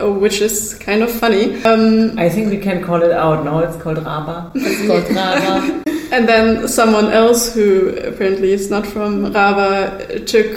uh, 0.01 0.09
which 0.11 0.41
is 0.41 0.73
kind 0.75 1.03
of 1.03 1.11
funny. 1.11 1.61
Um, 1.63 2.17
I 2.17 2.29
think 2.29 2.49
we 2.49 2.57
can 2.57 2.83
call 2.83 3.01
it 3.03 3.11
out 3.11 3.43
now. 3.45 3.59
It's 3.59 3.75
called 3.81 3.97
Raba. 3.97 4.51
It's 4.55 4.87
called 4.87 5.15
Rava. 5.15 5.83
and 6.11 6.27
then 6.27 6.67
someone 6.67 7.11
else 7.11 7.53
who 7.53 7.89
apparently 7.97 8.51
is 8.53 8.69
not 8.69 8.85
from 8.85 9.31
Rava 9.33 10.19
took 10.25 10.47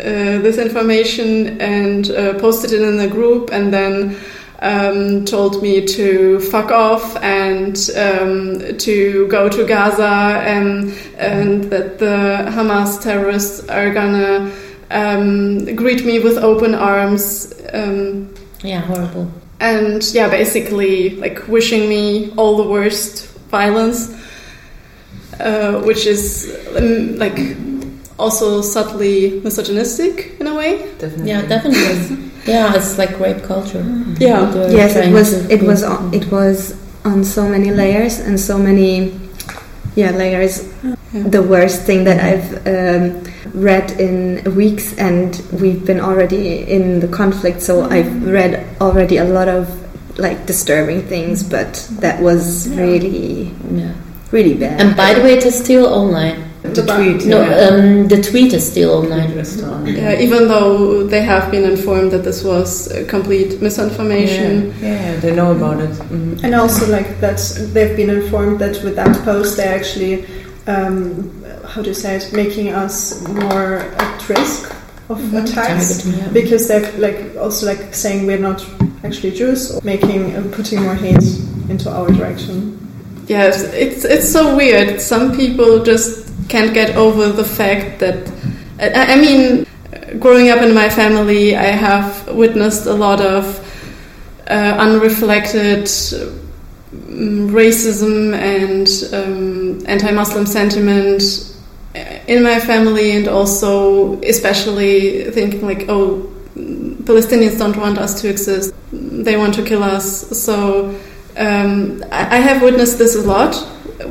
uh, 0.00 0.42
this 0.42 0.58
information 0.58 1.60
and 1.60 2.10
uh, 2.10 2.34
posted 2.38 2.72
it 2.72 2.82
in 2.82 2.96
the 2.96 3.08
group 3.08 3.50
and 3.52 3.72
then 3.72 4.16
um, 4.60 5.24
told 5.24 5.62
me 5.62 5.84
to 5.86 6.40
fuck 6.40 6.70
off 6.70 7.16
and 7.22 7.76
um, 7.96 8.76
to 8.78 9.26
go 9.28 9.48
to 9.48 9.66
Gaza 9.66 10.40
and, 10.44 10.92
and 11.18 11.64
that 11.64 11.98
the 11.98 12.48
Hamas 12.50 13.00
terrorists 13.02 13.68
are 13.68 13.92
gonna 13.92 14.50
um, 14.90 15.74
greet 15.76 16.04
me 16.04 16.18
with 16.20 16.38
open 16.38 16.74
arms. 16.74 17.52
Um, 17.72 18.32
Yeah, 18.62 18.80
horrible. 18.80 19.30
and 19.60 20.02
yeah, 20.14 20.28
basically 20.30 21.10
like 21.16 21.46
wishing 21.48 21.88
me 21.88 22.32
all 22.36 22.56
the 22.56 22.68
worst 22.68 23.26
violence, 23.50 24.08
uh, 25.40 25.80
which 25.82 26.06
is 26.06 26.52
um, 26.76 27.18
like 27.18 27.38
also 28.18 28.62
subtly 28.62 29.40
misogynistic 29.40 30.36
in 30.40 30.46
a 30.46 30.54
way. 30.54 30.78
Definitely. 30.98 31.28
Yeah, 31.28 31.42
definitely. 31.46 32.30
yeah, 32.46 32.74
it's 32.74 32.98
like 32.98 33.18
rape 33.18 33.42
culture. 33.42 33.82
Yeah. 34.18 34.44
They're 34.46 34.70
yes, 34.70 34.96
it 34.96 35.12
was. 35.12 35.32
It 35.50 35.62
was. 35.62 35.82
On, 35.82 36.14
it 36.14 36.30
was 36.30 36.74
on 37.04 37.24
so 37.24 37.48
many 37.48 37.70
layers 37.70 38.18
and 38.18 38.38
so 38.38 38.58
many, 38.58 39.18
yeah, 39.94 40.10
layers. 40.10 40.72
The 41.12 41.42
worst 41.42 41.82
thing 41.82 42.04
that 42.04 42.20
I've 42.20 42.66
um, 42.66 43.24
read 43.54 43.92
in 43.92 44.54
weeks, 44.54 44.92
and 44.98 45.40
we've 45.52 45.84
been 45.86 46.00
already 46.00 46.58
in 46.70 47.00
the 47.00 47.08
conflict, 47.08 47.62
so 47.62 47.84
I've 47.84 48.26
read 48.26 48.66
already 48.80 49.16
a 49.16 49.24
lot 49.24 49.48
of 49.48 49.70
like 50.18 50.46
disturbing 50.46 51.02
things, 51.02 51.42
but 51.42 51.88
that 52.00 52.20
was 52.22 52.68
really, 52.70 53.54
Yeah. 53.70 53.94
Really 54.32 54.54
bad. 54.54 54.80
And 54.80 54.96
by 54.96 55.14
the 55.14 55.22
way, 55.22 55.34
it 55.34 55.44
is 55.44 55.58
still 55.58 55.86
online. 55.86 56.44
The 56.62 56.82
tweet. 56.82 57.26
No, 57.26 57.42
yeah. 57.42 57.68
um, 57.68 58.08
the 58.08 58.20
tweet 58.20 58.52
is 58.52 58.68
still 58.68 58.90
online. 58.90 59.30
Interesting. 59.30 59.86
Yeah, 59.86 60.18
even 60.18 60.48
though 60.48 61.06
they 61.06 61.22
have 61.22 61.50
been 61.50 61.64
informed 61.64 62.10
that 62.10 62.24
this 62.24 62.42
was 62.42 62.90
uh, 62.90 63.04
complete 63.08 63.62
misinformation. 63.62 64.74
Yeah, 64.80 65.12
yeah, 65.12 65.16
they 65.20 65.34
know 65.34 65.52
about 65.52 65.80
it. 65.80 65.90
Mhm. 65.90 66.42
and 66.42 66.54
also, 66.54 66.90
like 66.90 67.20
that, 67.20 67.38
they've 67.72 67.96
been 67.96 68.10
informed 68.10 68.58
that 68.58 68.82
with 68.82 68.96
that 68.96 69.16
post, 69.24 69.56
they're 69.56 69.74
actually, 69.78 70.26
um, 70.66 71.30
how 71.64 71.82
do 71.82 71.88
you 71.88 71.94
say 71.94 72.16
it, 72.16 72.32
making 72.32 72.70
us 72.70 73.22
more 73.28 73.78
at 73.98 74.28
risk 74.28 74.74
of 75.08 75.34
attacks. 75.34 76.02
Targeting, 76.02 76.20
yeah. 76.20 76.28
because 76.32 76.66
they're 76.66 76.90
like 76.98 77.36
also 77.38 77.66
like 77.66 77.94
saying 77.94 78.26
we're 78.26 78.38
not 78.38 78.66
actually 79.04 79.30
Jews, 79.30 79.72
or 79.72 79.80
making 79.84 80.34
uh, 80.34 80.42
putting 80.52 80.82
more 80.82 80.96
hate 80.96 81.22
into 81.68 81.90
our 81.90 82.10
direction. 82.10 82.85
Yes, 83.26 83.62
it's 83.72 84.04
it's 84.04 84.30
so 84.30 84.56
weird. 84.56 85.00
Some 85.00 85.36
people 85.36 85.82
just 85.82 86.28
can't 86.48 86.72
get 86.72 86.96
over 86.96 87.28
the 87.32 87.44
fact 87.44 87.98
that. 88.00 88.30
I, 88.78 89.14
I 89.14 89.16
mean, 89.16 89.66
growing 90.20 90.50
up 90.50 90.60
in 90.62 90.72
my 90.74 90.88
family, 90.88 91.56
I 91.56 91.64
have 91.64 92.28
witnessed 92.28 92.86
a 92.86 92.92
lot 92.92 93.20
of 93.20 93.44
uh, 94.48 94.76
unreflected 94.78 95.88
um, 96.12 97.50
racism 97.50 98.34
and 98.34 98.88
um, 99.12 99.82
anti-Muslim 99.88 100.46
sentiment 100.46 101.22
in 102.28 102.44
my 102.44 102.60
family, 102.60 103.10
and 103.12 103.26
also 103.26 104.20
especially 104.22 105.30
thinking 105.32 105.66
like, 105.66 105.86
oh, 105.88 106.30
Palestinians 106.54 107.58
don't 107.58 107.76
want 107.76 107.98
us 107.98 108.20
to 108.20 108.28
exist; 108.28 108.72
they 108.92 109.36
want 109.36 109.54
to 109.54 109.64
kill 109.64 109.82
us. 109.82 110.28
So 110.40 110.94
um, 111.36 112.02
I, 112.10 112.36
I 112.36 112.40
have 112.40 112.62
witnessed 112.62 112.98
this 112.98 113.14
a 113.14 113.22
lot, 113.22 113.54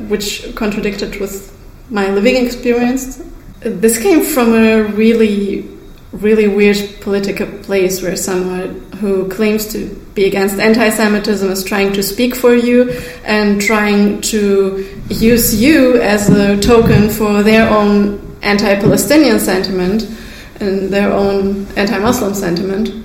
which 0.10 0.53
contradicted 0.55 1.20
with 1.20 1.51
my 1.89 2.10
living 2.10 2.44
experience. 2.46 3.24
This 3.60 4.01
came 4.01 4.24
from 4.24 4.53
a 4.53 4.84
really, 4.84 5.67
really 6.12 6.48
weird 6.48 6.77
political 7.01 7.48
place 7.63 8.01
where 8.01 8.15
someone 8.15 8.82
who 9.00 9.27
claims 9.29 9.72
to 9.74 9.88
be 10.13 10.25
against 10.25 10.60
anti 10.60 10.89
Semitism 10.89 11.50
is 11.50 11.63
trying 11.63 11.94
to 11.94 12.03
speak 12.03 12.36
for 12.36 12.55
you 12.55 12.91
and 13.24 13.62
trying 13.62 14.22
to 14.22 15.01
use 15.10 15.62
you 15.62 16.01
as 16.01 16.29
a 16.29 16.60
token 16.62 17.10
for 17.10 17.44
their 17.44 17.70
own 17.70 18.22
anti 18.41 18.75
Palestinian 18.75 19.39
sentiment 19.39 20.08
and 20.60 20.89
their 20.89 21.12
own 21.12 21.65
anti 21.75 21.98
Muslim 22.00 22.34
sentiment. 22.34 23.05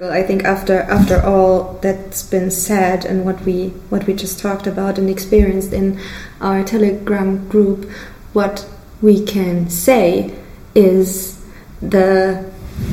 I 0.00 0.22
think 0.22 0.44
after 0.44 0.82
after 0.82 1.20
all 1.22 1.76
that's 1.82 2.22
been 2.22 2.52
said 2.52 3.04
and 3.04 3.24
what 3.24 3.40
we 3.44 3.70
what 3.90 4.06
we 4.06 4.14
just 4.14 4.38
talked 4.38 4.68
about 4.68 4.96
and 4.96 5.10
experienced 5.10 5.72
in 5.72 5.98
our 6.40 6.62
Telegram 6.62 7.48
group, 7.48 7.90
what 8.32 8.64
we 9.02 9.24
can 9.24 9.68
say 9.68 10.32
is 10.76 11.44
the 11.82 12.48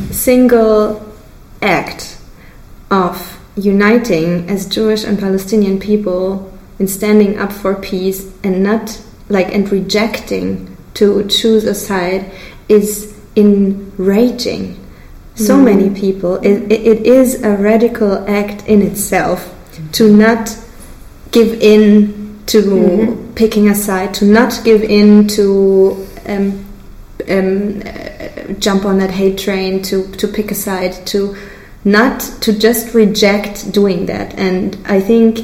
single 0.10 1.06
act 1.62 2.18
of 2.90 3.40
uniting 3.56 4.50
as 4.50 4.66
Jewish 4.66 5.04
and 5.04 5.20
Palestinian 5.20 5.80
people 5.80 6.52
in 6.80 6.88
standing 6.88 7.38
up 7.38 7.54
for 7.54 7.76
peace 7.76 8.34
and 8.44 8.64
not 8.64 9.00
like 9.30 9.54
and 9.54 9.72
rejecting 9.72 10.76
to 10.96 11.24
choose 11.28 11.66
a 11.66 11.76
side 11.76 12.32
is 12.68 13.16
enraging 13.36 14.85
so 15.36 15.58
Mm. 15.58 15.64
many 15.66 15.90
people. 15.90 16.36
It, 16.38 16.72
it, 16.72 16.82
it 16.88 17.06
is 17.06 17.44
a 17.44 17.52
radical 17.58 18.24
act 18.28 18.68
in 18.68 18.82
itself 18.82 19.54
to 19.94 20.12
not 20.12 20.58
give 21.32 21.54
in 21.62 22.14
to 22.48 22.62
Mhm. 22.62 23.18
picking 23.36 23.68
a 23.70 23.76
side, 23.76 24.14
to 24.16 24.26
not 24.26 24.62
give 24.64 24.84
in 24.84 25.28
to 25.28 25.98
um, 26.28 26.54
um, 27.30 27.82
uh, 27.86 28.54
jump 28.60 28.86
on 28.86 28.98
that 29.00 29.12
hate 29.12 29.38
train, 29.38 29.82
to, 29.82 30.04
to 30.18 30.28
pick 30.28 30.52
a 30.52 30.56
side, 30.56 30.94
to 31.06 31.36
not 31.84 32.20
to 32.42 32.52
just 32.54 32.94
reject 32.94 33.72
doing 33.72 34.06
that. 34.08 34.34
And 34.38 34.78
I 34.86 35.00
think 35.00 35.40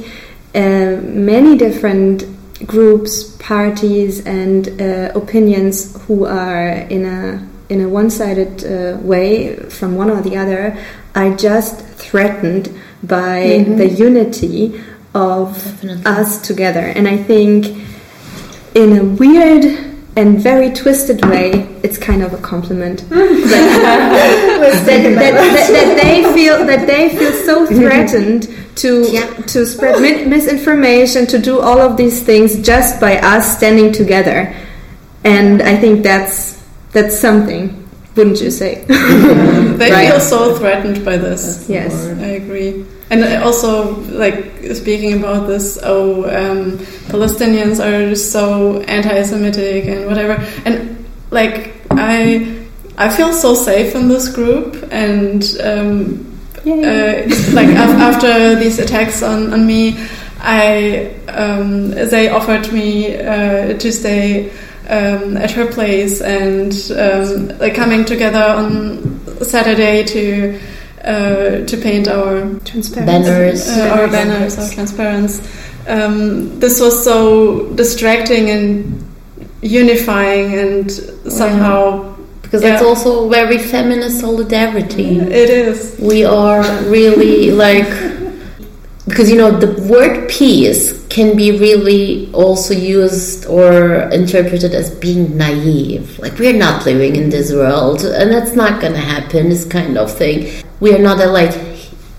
uh, 0.56 0.98
many 1.04 1.58
different 1.58 2.26
groups, 2.68 3.24
parties, 3.40 4.26
and 4.26 4.68
uh, 4.82 5.12
opinions 5.16 5.96
who 6.08 6.26
are 6.26 6.68
in 6.90 7.06
a 7.06 7.42
in 7.72 7.80
a 7.82 7.88
one-sided 7.88 8.54
uh, 8.66 8.98
way 9.12 9.56
from 9.78 9.96
one 9.96 10.10
or 10.10 10.22
the 10.22 10.36
other 10.44 10.78
are 11.16 11.32
just 11.48 11.76
threatened 12.06 12.66
by 13.04 13.38
Mhm. 13.66 13.78
the 13.78 13.88
unity 14.08 14.62
of 15.16 15.48
Definitely. 15.56 16.06
us 16.06 16.30
together. 16.50 16.86
And 16.98 17.08
I 17.08 17.18
think 17.18 17.58
in 18.76 18.98
a 18.98 19.04
weird 19.04 19.66
and 20.18 20.30
very 20.40 20.70
twisted 20.72 21.20
way, 21.26 21.68
it's 21.84 21.98
kind 21.98 22.22
of 22.22 22.34
a 22.34 22.38
compliment. 22.38 22.98
that, 23.10 24.84
that, 24.86 25.16
that, 25.16 25.72
that 25.78 26.00
they 26.04 26.34
feel 26.34 26.66
that 26.66 26.86
they 26.88 27.10
feel 27.18 27.32
so 27.48 27.66
threatened 27.66 28.48
to 28.76 28.90
Yeah. 29.12 29.28
to 29.54 29.66
spread 29.66 30.02
mi- 30.02 30.26
misinformation, 30.26 31.26
to 31.28 31.38
do 31.40 31.60
all 31.60 31.80
of 31.80 31.96
these 31.98 32.22
things 32.24 32.50
just 32.62 33.00
by 33.00 33.18
us 33.20 33.58
standing 33.58 33.92
together. 33.94 34.54
And 35.24 35.62
I 35.62 35.76
think 35.78 36.04
that's 36.04 36.61
that's 36.92 37.18
something, 37.18 37.88
wouldn't 38.16 38.42
you 38.42 38.52
say? 38.52 38.86
They 39.82 39.90
Right. 39.92 40.10
feel 40.12 40.20
so 40.20 40.56
threatened 40.56 41.04
by 41.04 41.18
this. 41.18 41.66
yes. 41.68 41.94
I 42.20 42.32
agree. 42.42 42.86
And 43.10 43.24
also, 43.44 43.96
like, 44.12 44.46
speaking 44.74 45.14
about 45.20 45.48
this, 45.48 45.78
oh, 45.84 46.24
um, 46.26 46.78
Palestinians 47.10 47.80
are 47.84 48.16
so 48.16 48.80
anti-Semitic 48.82 49.86
and 49.86 50.06
whatever. 50.06 50.34
And, 50.66 51.04
like, 51.32 51.74
I, 51.92 52.56
I 52.98 53.10
feel 53.10 53.34
so 53.34 53.54
safe 53.56 53.96
in 53.96 54.08
this 54.08 54.30
group. 54.30 54.78
And, 54.92 55.44
um, 55.64 56.26
uh, 56.66 57.28
like, 57.54 57.70
af- 57.70 58.00
after 58.10 58.56
these 58.56 58.78
attacks 58.80 59.22
on, 59.24 59.52
on 59.54 59.66
me, 59.66 59.98
I, 60.40 61.12
um, 61.28 61.90
they 61.92 62.30
offered 62.30 62.72
me 62.72 63.18
uh, 63.18 63.78
to 63.78 63.92
stay 63.92 64.52
um, 64.92 65.38
at 65.38 65.52
her 65.52 65.66
place 65.72 66.22
and 66.22 66.72
um, 67.06 67.58
like 67.60 67.74
coming 67.76 68.06
together 68.06 68.44
on 68.44 69.20
Saturday 69.42 70.04
to 70.04 70.60
uh, 71.04 71.66
to 71.66 71.78
paint 71.78 72.08
our 72.08 72.46
Banners. 72.46 73.68
uh, 73.70 73.96
our 73.98 74.08
banners, 74.08 74.60
our 74.60 74.70
transparents. 74.70 75.42
Um, 75.88 76.60
this 76.60 76.80
was 76.80 77.04
so 77.04 77.74
distracting 77.74 78.52
and 78.52 79.04
unifying, 79.64 80.54
and 80.54 80.92
somehow 80.92 82.16
because 82.44 82.62
Yeah. 82.62 82.72
that's 82.72 82.84
also 82.84 83.30
very 83.30 83.58
feminist 83.58 84.20
solidarity. 84.20 85.18
it 85.20 85.50
is. 85.50 85.96
We 86.00 86.24
are 86.26 86.62
really 86.90 87.50
like 87.52 87.90
because 89.06 89.32
you 89.32 89.38
know 89.38 89.52
the 89.52 89.82
word 89.84 90.30
peace 90.30 91.06
can 91.08 91.36
be 91.36 91.58
really 91.58 92.32
also 92.34 92.74
used 92.74 93.46
or 93.48 94.10
interpreted 94.12 94.74
as 94.74 94.94
being 94.96 95.36
naive. 95.36 96.20
Like 96.20 96.38
we're 96.38 96.58
not 96.58 96.86
living 96.86 97.16
in 97.16 97.30
this 97.30 97.52
world, 97.52 98.04
and 98.04 98.32
that's 98.32 98.54
not 98.54 98.82
gonna 98.82 98.98
happen. 99.00 99.50
This 99.50 99.66
kind 99.66 99.98
of 99.98 100.12
thing. 100.16 100.64
We 100.80 100.94
are 100.94 101.00
not 101.00 101.20
a 101.20 101.26
like 101.26 101.54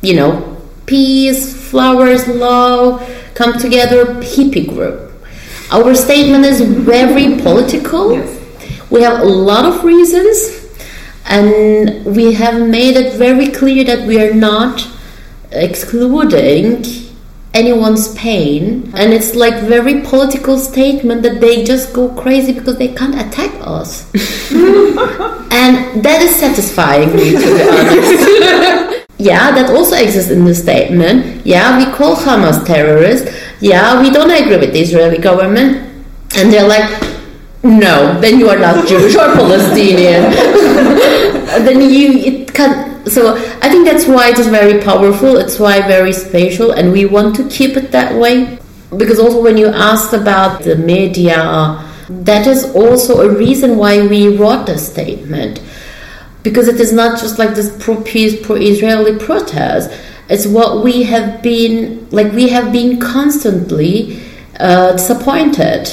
you 0.03 0.17
know 0.17 0.61
peace, 0.87 1.71
flowers, 1.71 2.27
love, 2.27 3.01
come 3.35 3.59
together 3.59 4.05
hippie 4.17 4.69
group. 4.69 5.13
Our 5.71 5.95
statement 5.95 6.45
is 6.45 6.61
very 6.61 7.37
political. 7.41 8.13
Yes. 8.13 8.39
We 8.91 9.03
have 9.03 9.21
a 9.21 9.25
lot 9.25 9.65
of 9.65 9.85
reasons, 9.85 10.69
and 11.27 12.05
we 12.05 12.35
have 12.35 12.69
made 12.69 12.97
it 12.97 13.15
very 13.15 13.49
clear 13.49 13.85
that 13.85 14.07
we 14.07 14.21
are 14.21 14.35
not 14.35 14.87
excluding 15.53 16.85
anyone's 17.55 18.15
pain. 18.15 18.91
And 18.95 19.13
it's 19.13 19.35
like 19.35 19.63
very 19.65 20.01
political 20.01 20.59
statement 20.59 21.23
that 21.23 21.41
they 21.41 21.65
just 21.65 21.93
go 21.93 22.09
crazy 22.15 22.53
because 22.53 22.79
they 22.79 22.89
can't 22.89 23.15
attack 23.15 23.53
us. 23.61 24.13
and 25.53 26.03
that 26.03 26.23
is 26.23 26.37
satisfying 26.37 27.15
me, 27.15 27.33
to 27.33 27.39
be 27.39 27.63
honest. 27.63 29.09
yeah, 29.19 29.51
that 29.53 29.71
also 29.71 29.97
exists 29.97 30.31
in 30.31 30.45
the 30.45 30.55
statement. 30.55 31.47
Yeah, 31.47 31.79
we 31.79 31.93
call 31.93 32.17
Hamas 32.17 32.65
terrorists. 32.67 33.31
Yeah, 33.61 34.01
we 34.03 34.11
don't 34.11 34.31
agree 34.31 34.59
with 34.59 34.73
the 34.73 34.81
Israeli 34.81 35.19
government. 35.19 35.89
And 36.37 36.51
they're 36.53 36.67
like, 36.67 36.89
no, 37.63 38.19
then 38.21 38.39
you 38.39 38.49
are 38.49 38.59
not 38.59 38.89
Jewish 38.89 39.15
or 39.15 39.35
Palestinian. 39.35 40.33
then 41.65 41.81
you 41.81 42.11
it 42.19 42.55
can. 42.55 42.92
So 43.07 43.35
I 43.35 43.69
think 43.69 43.87
that's 43.87 44.07
why 44.07 44.31
it 44.31 44.39
is 44.39 44.47
very 44.47 44.83
powerful. 44.83 45.37
It's 45.37 45.59
why 45.59 45.81
very 45.87 46.13
special, 46.13 46.73
and 46.73 46.93
we 46.93 47.07
want 47.07 47.35
to 47.37 47.49
keep 47.49 47.77
it 47.77 47.91
that 47.93 48.15
way. 48.15 48.59
Because 48.97 49.19
also 49.19 49.43
when 49.43 49.57
you 49.57 49.69
asked 49.69 50.13
about 50.13 50.63
the 50.63 50.77
media, 50.77 51.83
that 52.09 52.47
is 52.47 52.75
also 52.75 53.23
a 53.23 53.35
reason 53.35 53.79
why 53.79 54.07
we 54.07 54.37
wrote 54.37 54.67
the 54.67 54.77
statement. 54.77 55.61
Because 56.43 56.69
it 56.69 56.81
is 56.81 56.93
not 56.93 57.19
just 57.21 57.39
like 57.39 57.55
this 57.55 57.75
pro-peace, 57.83 58.45
pro-Israeli 58.45 59.19
protest. 59.19 59.91
It's 60.29 60.47
what 60.47 60.83
we 60.85 61.05
have 61.05 61.43
been 61.43 62.09
like. 62.11 62.33
We 62.33 62.49
have 62.49 62.73
been 62.73 62.99
constantly 63.01 64.23
uh, 64.59 64.93
disappointed 64.93 65.89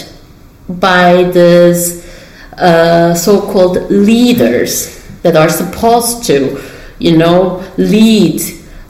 by 0.68 1.24
these 1.24 2.06
uh, 2.58 3.14
so-called 3.16 3.90
leaders 3.90 5.00
that 5.24 5.36
are 5.36 5.50
supposed 5.50 6.24
to, 6.26 6.62
you 7.00 7.18
know, 7.18 7.64
lead 7.78 8.42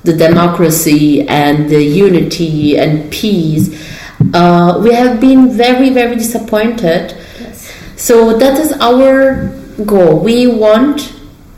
the 0.04 0.14
democracy 0.14 1.28
and 1.28 1.70
the 1.70 1.82
unity 1.82 2.78
and 2.78 3.12
peace. 3.12 3.70
Uh, 4.34 4.80
we 4.84 4.94
have 4.94 5.20
been 5.20 5.50
very, 5.52 5.90
very 5.90 6.16
disappointed. 6.16 7.16
So 7.96 8.38
that 8.38 8.58
is 8.60 8.72
our 8.74 9.48
goal. 9.86 10.20
We 10.20 10.48
want 10.48 11.14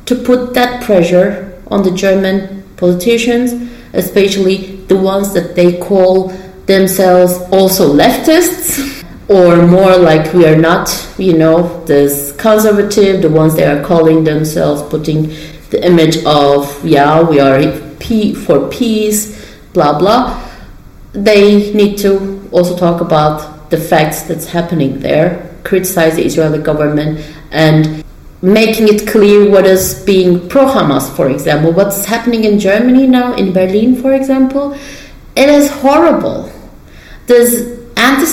to 0.05 0.15
put 0.15 0.53
that 0.53 0.83
pressure 0.83 1.61
on 1.67 1.83
the 1.83 1.91
German 1.91 2.63
politicians, 2.77 3.71
especially 3.93 4.77
the 4.87 4.97
ones 4.97 5.33
that 5.33 5.55
they 5.55 5.77
call 5.79 6.29
themselves 6.65 7.33
also 7.51 7.93
leftists 7.93 9.05
or 9.29 9.65
more 9.65 9.95
like 9.97 10.33
we 10.33 10.45
are 10.45 10.57
not, 10.57 10.89
you 11.17 11.37
know, 11.37 11.83
this 11.85 12.33
conservative, 12.33 13.21
the 13.21 13.29
ones 13.29 13.55
they 13.55 13.65
are 13.65 13.83
calling 13.83 14.23
themselves, 14.23 14.81
putting 14.89 15.31
the 15.71 15.85
image 15.85 16.23
of, 16.25 16.85
yeah, 16.85 17.21
we 17.21 17.39
are 17.39 17.59
for 18.45 18.67
peace, 18.69 19.55
blah, 19.73 19.97
blah. 19.97 20.37
They 21.13 21.73
need 21.73 21.97
to 21.99 22.47
also 22.51 22.77
talk 22.77 22.99
about 23.01 23.69
the 23.69 23.77
facts 23.77 24.23
that's 24.23 24.45
happening 24.47 24.99
there, 24.99 25.55
criticize 25.63 26.15
the 26.17 26.25
Israeli 26.25 26.59
government, 26.59 27.25
and 27.51 28.03
making 28.41 28.89
it 28.89 29.07
clear 29.07 29.49
what 29.49 29.65
is 29.65 30.03
being 30.05 30.49
pro 30.49 30.65
Hamas, 30.65 31.09
for 31.15 31.29
example. 31.29 31.71
What's 31.71 32.03
happening 32.05 32.43
in 32.43 32.59
Germany 32.59 33.07
now, 33.07 33.33
in 33.35 33.53
Berlin, 33.53 33.95
for 33.95 34.13
example, 34.13 34.73
it 35.35 35.47
is 35.47 35.71
horrible. 35.71 36.51
This 37.27 37.79
anti 37.95 38.25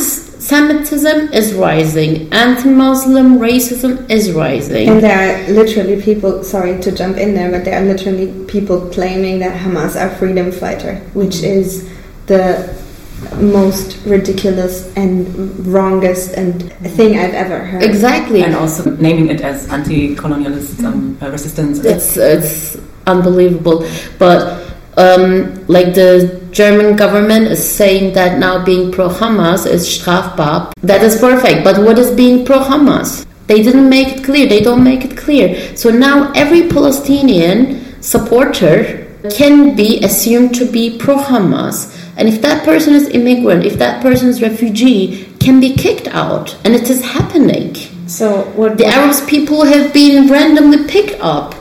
Semitism 0.49 1.35
is 1.35 1.53
rising, 1.53 2.33
anti 2.33 2.71
Muslim 2.71 3.39
racism 3.39 4.11
is 4.11 4.33
rising. 4.33 4.89
And 4.89 5.03
there 5.03 5.19
are 5.21 5.53
literally 5.53 6.01
people, 6.01 6.43
sorry 6.43 6.81
to 6.81 6.91
jump 6.91 7.19
in 7.19 7.35
there, 7.35 7.51
but 7.51 7.67
there 7.67 7.79
are 7.79 7.85
literally 7.85 8.47
people 8.47 8.89
claiming 8.91 9.41
that 9.41 9.61
Hamas 9.61 9.95
are 9.95 10.09
freedom 10.17 10.51
fighter, 10.51 11.01
which 11.13 11.43
is 11.43 11.87
the 12.25 12.75
most 13.37 14.03
ridiculous 14.07 14.91
and 14.97 15.67
wrongest 15.67 16.33
and 16.33 16.73
thing 16.97 17.19
I've 17.19 17.35
ever 17.35 17.59
heard. 17.59 17.83
exactly. 17.83 18.43
And 18.43 18.55
also 18.55 18.97
naming 18.97 19.29
it 19.29 19.43
as 19.43 19.69
anti-colonialist 19.69 20.83
um, 20.83 21.19
uh, 21.21 21.31
resistance. 21.31 21.85
It's 21.85 22.17
it's 22.17 22.79
unbelievable. 23.07 23.87
But 24.19 24.65
um, 24.97 25.63
like 25.67 25.93
the 25.93 26.48
German 26.59 26.97
government 26.97 27.47
is 27.47 27.63
saying 27.63 28.15
that 28.15 28.41
now 28.41 28.65
being 28.65 28.91
pro 28.91 29.09
Hamas 29.09 29.65
is 29.65 29.87
strafbar. 29.87 30.73
That 30.83 31.05
is 31.05 31.17
perfect. 31.17 31.63
But 31.63 31.79
what 31.85 32.01
is 32.01 32.11
being 32.11 32.45
pro 32.45 32.59
Hamas? 32.59 33.25
They 33.47 33.63
didn't 33.63 33.89
make 33.89 34.09
it 34.09 34.25
clear. 34.25 34.49
They 34.49 34.59
don't 34.59 34.83
make 34.83 35.05
it 35.05 35.17
clear. 35.17 35.55
So 35.77 35.89
now 35.91 36.33
every 36.35 36.69
Palestinian 36.69 38.03
supporter 38.03 39.07
can 39.31 39.77
be 39.77 40.03
assumed 40.03 40.53
to 40.57 40.67
be 40.67 40.99
pro 40.99 41.19
Hamas. 41.19 41.95
And 42.17 42.29
if 42.29 42.43
that 42.43 42.65
person 42.65 42.93
is 42.93 43.09
immigrant, 43.11 43.65
if 43.65 43.79
that 43.79 44.03
person 44.03 44.29
is 44.29 44.43
refugee, 44.43 45.33
can 45.39 45.61
be 45.61 45.75
kicked 45.75 46.09
out. 46.09 46.57
And 46.65 46.75
it 46.75 46.91
is 46.91 47.05
happening. 47.05 47.77
So 48.09 48.43
what 48.59 48.79
The 48.79 48.87
Arab 48.87 49.15
people 49.29 49.63
have 49.65 49.95
been 49.95 50.27
randomly 50.27 50.89
picked 50.89 51.21
up. 51.21 51.55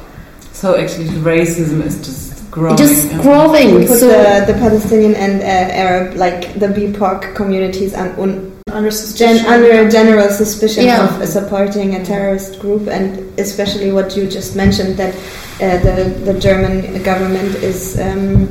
So 0.54 0.76
actually, 0.76 1.10
racism 1.22 1.86
is 1.86 1.98
just 2.04 2.17
growing. 2.58 2.78
Just 2.86 3.10
growing. 3.26 3.70
we 3.76 3.82
put 3.92 4.00
So 4.04 4.08
the, 4.08 4.52
the 4.52 4.58
Palestinian 4.66 5.14
and 5.26 5.36
uh, 5.42 5.84
Arab, 5.86 6.06
like 6.26 6.42
the 6.64 6.68
BIPOC 6.78 7.20
communities, 7.40 7.92
un, 7.94 8.10
un, 8.24 8.32
Under 8.78 8.90
gen, 8.92 9.00
suspicion. 9.00 9.46
under 9.54 9.90
general 9.98 10.30
suspicion 10.42 10.84
Yeah. 10.86 11.06
of 11.06 11.28
supporting 11.38 11.90
a 12.00 12.02
terrorist 12.12 12.52
group, 12.64 12.84
and 12.96 13.06
especially 13.46 13.90
what 13.98 14.08
you 14.18 14.24
just 14.40 14.56
mentioned 14.64 14.94
that 15.02 15.14
uh, 15.16 15.78
the 15.86 15.96
the 16.28 16.36
German 16.48 16.74
government 17.04 17.52
is. 17.72 17.80
Um, 18.00 18.48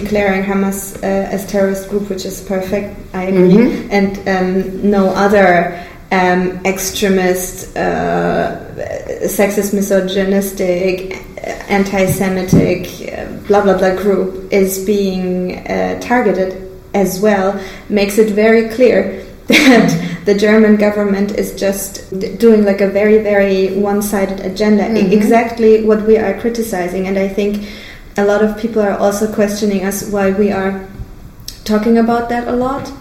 declaring 0.00 0.44
Hamas 0.50 0.94
uh, 1.02 1.34
as 1.34 1.44
terrorist 1.52 1.84
group, 1.90 2.04
which 2.12 2.24
is 2.24 2.40
perfect. 2.54 2.88
I 3.14 3.22
agree, 3.30 3.54
Mhm. 3.66 3.88
and 3.98 4.10
um, 4.34 4.90
no 4.96 5.02
other 5.26 5.50
um, 6.12 6.42
extremist, 6.64 7.76
uh, 7.76 8.54
sexist, 9.38 9.72
misogynistic, 9.74 11.21
anti-Semitic, 11.68 13.46
blah 13.46 13.62
blah 13.62 13.76
blah 13.78 13.94
group 13.96 14.52
is 14.52 14.84
being 14.84 15.66
uh, 15.66 15.98
targeted 16.00 16.68
as 16.94 17.20
well. 17.20 17.60
Makes 17.88 18.18
it 18.18 18.30
very 18.30 18.68
clear 18.74 19.24
that 19.48 20.22
the 20.24 20.34
German 20.34 20.76
government 20.76 21.32
is 21.32 21.54
just 21.54 22.08
d- 22.18 22.34
doing 22.36 22.64
like 22.64 22.80
a 22.80 22.88
very 22.88 23.18
very 23.18 23.74
one-sided 23.74 24.40
agenda. 24.40 24.84
E- 24.86 25.02
Mhm. 25.02 25.12
Exactly 25.12 25.84
what 25.84 26.02
we 26.06 26.16
are 26.18 26.34
criticizing, 26.40 27.06
and 27.08 27.18
I 27.18 27.28
think 27.28 27.66
a 28.16 28.24
lot 28.24 28.42
of 28.42 28.56
people 28.58 28.82
are 28.82 28.96
also 28.98 29.26
questioning 29.32 29.84
us 29.84 30.08
why 30.10 30.30
we 30.30 30.52
are 30.52 30.80
talking 31.64 31.98
about 31.98 32.28
that 32.28 32.46
a 32.48 32.52
lot. 32.52 32.92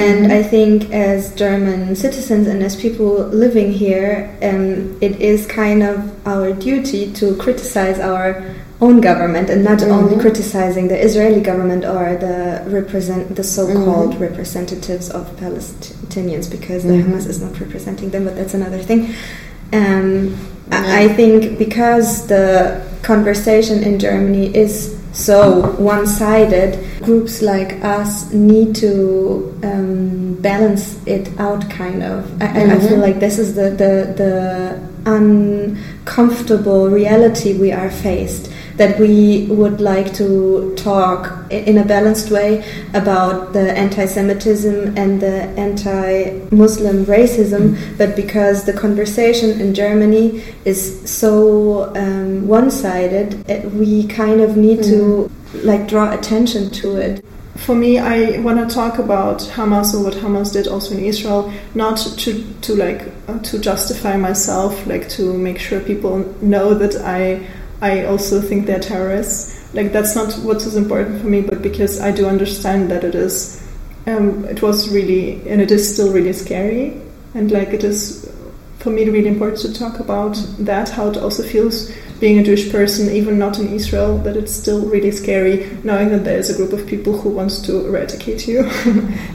And 0.00 0.20
Mhm. 0.26 0.38
I 0.38 0.42
think 0.42 0.74
as 0.92 1.20
German 1.44 1.94
citizens 1.94 2.46
and 2.52 2.62
as 2.62 2.74
people 2.86 3.12
living 3.44 3.70
here, 3.84 4.12
um, 4.42 4.96
it 5.00 5.14
is 5.20 5.46
kind 5.46 5.82
of 5.82 5.96
our 6.32 6.52
duty 6.52 7.02
to 7.20 7.26
criticize 7.44 7.98
our 8.10 8.28
own 8.80 9.00
government 9.08 9.50
and 9.50 9.62
not 9.62 9.82
only 9.82 10.14
Mhm. 10.16 10.20
criticizing 10.24 10.88
the 10.88 10.98
Israeli 11.08 11.42
government 11.50 11.84
or 11.84 12.16
the 12.26 12.38
represent 12.78 13.36
the 13.36 13.44
so-called 13.56 14.12
Mhm. 14.14 14.20
representatives 14.28 15.06
of 15.10 15.22
Palestinians 15.44 16.46
because 16.56 16.82
Mhm. 16.84 16.88
the 16.90 16.98
Hamas 17.02 17.26
is 17.28 17.38
not 17.44 17.54
representing 17.60 18.08
them, 18.10 18.24
but 18.24 18.34
that's 18.38 18.54
another 18.54 18.78
thing. 18.78 19.00
Um, 19.80 20.34
I 20.72 21.08
think 21.18 21.58
because 21.58 22.08
the 22.34 22.46
conversation 23.02 23.82
in 23.82 23.98
Germany 23.98 24.46
is 24.54 24.72
so 25.12 25.62
one-sided, 25.78 26.78
groups 27.02 27.42
like 27.42 27.82
us 27.84 28.32
need 28.32 28.74
to 28.76 29.52
um, 29.64 30.34
balance 30.40 30.98
it 31.06 31.28
out. 31.38 31.68
Kind 31.70 32.02
of, 32.02 32.24
I, 32.42 32.46
I- 32.46 32.74
I 32.74 32.78
feel 32.78 32.98
Mhm. 32.98 33.02
like 33.06 33.18
this 33.20 33.38
is 33.38 33.54
the 33.54 33.70
the 33.70 33.92
the 34.16 34.78
uncomfortable 35.06 36.88
reality 36.90 37.54
we 37.58 37.72
are 37.72 37.90
faced. 37.90 38.50
That 38.80 38.98
we 38.98 39.46
would 39.60 39.78
like 39.92 40.14
to 40.14 40.74
talk 40.74 41.20
in 41.50 41.76
a 41.76 41.84
balanced 41.84 42.30
way 42.30 42.64
about 42.94 43.52
the 43.52 43.66
anti-Semitism 43.84 44.96
and 44.96 45.20
the 45.20 45.38
anti-Muslim 45.66 47.04
racism, 47.04 47.62
but 47.98 48.16
because 48.16 48.64
the 48.64 48.72
conversation 48.72 49.60
in 49.60 49.74
Germany 49.74 50.42
is 50.64 50.80
so 51.04 51.94
um, 51.94 52.48
one-sided, 52.48 53.28
eh, 53.50 53.66
we 53.66 54.06
kind 54.06 54.40
of 54.40 54.56
need 54.56 54.82
to 54.84 55.30
like 55.62 55.86
draw 55.86 56.06
attention 56.18 56.70
to 56.80 56.96
it. 56.96 57.22
For 57.56 57.74
me, 57.74 57.98
I 57.98 58.40
want 58.40 58.66
to 58.66 58.74
talk 58.74 58.98
about 58.98 59.40
Hamas 59.56 59.92
or 59.92 60.04
what 60.04 60.14
Hamas 60.14 60.54
did 60.54 60.66
also 60.66 60.96
in 60.96 61.04
Israel, 61.04 61.52
not 61.74 61.98
to 62.22 62.30
to 62.64 62.74
like 62.74 63.02
uh, 63.28 63.38
to 63.40 63.58
justify 63.58 64.16
myself, 64.16 64.72
like 64.86 65.06
to 65.10 65.36
make 65.36 65.58
sure 65.58 65.78
people 65.80 66.14
know 66.40 66.72
that 66.82 66.94
I 67.04 67.46
I 67.80 68.04
also 68.04 68.40
think 68.40 68.66
they're 68.66 68.80
terrorists. 68.80 69.56
Like 69.74 69.92
that's 69.92 70.14
not 70.14 70.32
what 70.44 70.58
is 70.58 70.76
important 70.76 71.20
for 71.20 71.26
me, 71.26 71.40
but 71.40 71.62
because 71.62 72.00
I 72.00 72.10
do 72.10 72.26
understand 72.26 72.90
that 72.90 73.04
it 73.04 73.14
is, 73.14 73.66
um, 74.06 74.44
it 74.46 74.62
was 74.62 74.92
really 74.92 75.40
and 75.48 75.60
it 75.60 75.70
is 75.70 75.92
still 75.92 76.12
really 76.12 76.32
scary, 76.32 77.00
and 77.34 77.50
like 77.50 77.68
it 77.68 77.84
is 77.84 78.30
for 78.78 78.90
me 78.90 79.08
really 79.08 79.28
important 79.28 79.60
to 79.60 79.72
talk 79.72 80.00
about 80.00 80.34
that 80.58 80.88
how 80.88 81.10
it 81.10 81.16
also 81.18 81.42
feels 81.42 81.92
being 82.18 82.38
a 82.38 82.42
Jewish 82.42 82.70
person, 82.70 83.10
even 83.10 83.38
not 83.38 83.58
in 83.58 83.72
Israel, 83.72 84.18
that 84.18 84.36
it's 84.36 84.52
still 84.52 84.86
really 84.86 85.10
scary 85.10 85.70
knowing 85.82 86.10
that 86.10 86.24
there 86.24 86.38
is 86.38 86.50
a 86.50 86.56
group 86.56 86.72
of 86.72 86.86
people 86.86 87.18
who 87.18 87.30
wants 87.30 87.60
to 87.62 87.86
eradicate 87.86 88.46
you 88.46 88.64